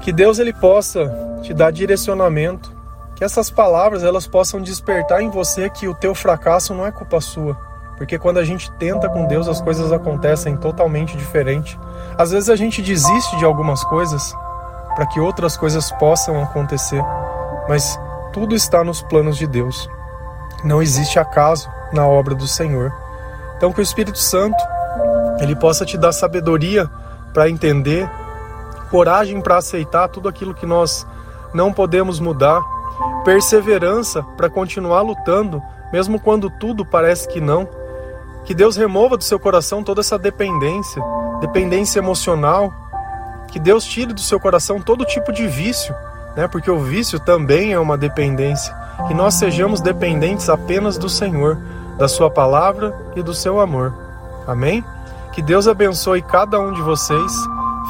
Que 0.00 0.10
Deus 0.10 0.38
ele 0.38 0.52
possa 0.52 1.12
te 1.42 1.52
dar 1.52 1.70
direcionamento, 1.70 2.72
que 3.14 3.22
essas 3.22 3.50
palavras 3.50 4.02
elas 4.02 4.26
possam 4.26 4.60
despertar 4.60 5.22
em 5.22 5.28
você 5.28 5.68
que 5.68 5.86
o 5.86 5.94
teu 5.94 6.14
fracasso 6.14 6.74
não 6.74 6.86
é 6.86 6.90
culpa 6.90 7.20
sua, 7.20 7.56
porque 7.96 8.18
quando 8.18 8.38
a 8.38 8.44
gente 8.44 8.70
tenta 8.72 9.08
com 9.08 9.26
Deus 9.26 9.48
as 9.48 9.60
coisas 9.60 9.92
acontecem 9.92 10.56
totalmente 10.56 11.16
diferente. 11.16 11.78
Às 12.16 12.30
vezes 12.30 12.48
a 12.48 12.56
gente 12.56 12.82
desiste 12.82 13.36
de 13.36 13.44
algumas 13.44 13.82
coisas 13.84 14.34
para 14.94 15.06
que 15.06 15.20
outras 15.20 15.56
coisas 15.56 15.90
possam 15.92 16.42
acontecer, 16.42 17.02
mas 17.68 17.98
tudo 18.32 18.54
está 18.54 18.82
nos 18.84 19.02
planos 19.02 19.36
de 19.36 19.46
Deus. 19.46 19.88
Não 20.64 20.82
existe 20.82 21.18
acaso 21.18 21.70
na 21.92 22.06
obra 22.06 22.34
do 22.34 22.46
Senhor. 22.46 22.92
Então 23.56 23.72
que 23.72 23.80
o 23.80 23.82
Espírito 23.82 24.18
Santo 24.18 24.62
ele 25.40 25.56
possa 25.56 25.84
te 25.84 25.96
dar 25.96 26.12
sabedoria 26.12 26.90
para 27.32 27.48
entender, 27.48 28.08
coragem 28.90 29.40
para 29.40 29.56
aceitar 29.56 30.08
tudo 30.08 30.28
aquilo 30.28 30.54
que 30.54 30.66
nós 30.66 31.06
não 31.54 31.72
podemos 31.72 32.20
mudar, 32.20 32.60
perseverança 33.24 34.22
para 34.36 34.50
continuar 34.50 35.02
lutando, 35.02 35.62
mesmo 35.92 36.20
quando 36.20 36.50
tudo 36.50 36.84
parece 36.84 37.28
que 37.28 37.40
não. 37.40 37.68
Que 38.44 38.54
Deus 38.54 38.76
remova 38.76 39.16
do 39.16 39.24
seu 39.24 39.38
coração 39.38 39.82
toda 39.82 40.00
essa 40.00 40.18
dependência, 40.18 41.02
dependência 41.40 41.98
emocional. 41.98 42.72
Que 43.48 43.58
Deus 43.58 43.84
tire 43.84 44.12
do 44.12 44.20
seu 44.20 44.40
coração 44.40 44.80
todo 44.80 45.04
tipo 45.04 45.32
de 45.32 45.46
vício, 45.46 45.94
né? 46.36 46.48
Porque 46.48 46.70
o 46.70 46.80
vício 46.80 47.20
também 47.20 47.72
é 47.72 47.78
uma 47.78 47.98
dependência 47.98 48.74
que 49.06 49.14
nós 49.14 49.34
sejamos 49.34 49.80
dependentes 49.80 50.48
apenas 50.48 50.96
do 50.96 51.08
Senhor, 51.08 51.58
da 51.98 52.08
Sua 52.08 52.30
palavra 52.30 52.94
e 53.14 53.22
do 53.22 53.34
seu 53.34 53.60
amor. 53.60 53.92
Amém? 54.46 54.84
Que 55.32 55.42
Deus 55.42 55.66
abençoe 55.66 56.22
cada 56.22 56.58
um 56.60 56.72
de 56.72 56.82
vocês. 56.82 57.32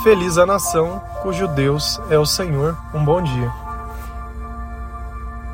Feliz 0.03 0.39
a 0.39 0.47
nação 0.47 1.01
cujo 1.23 1.47
Deus 1.49 2.01
é 2.11 2.19
o 2.19 2.27
Senhor. 2.27 2.77
Um 2.95 3.05
bom 3.05 3.23
dia. 3.23 3.62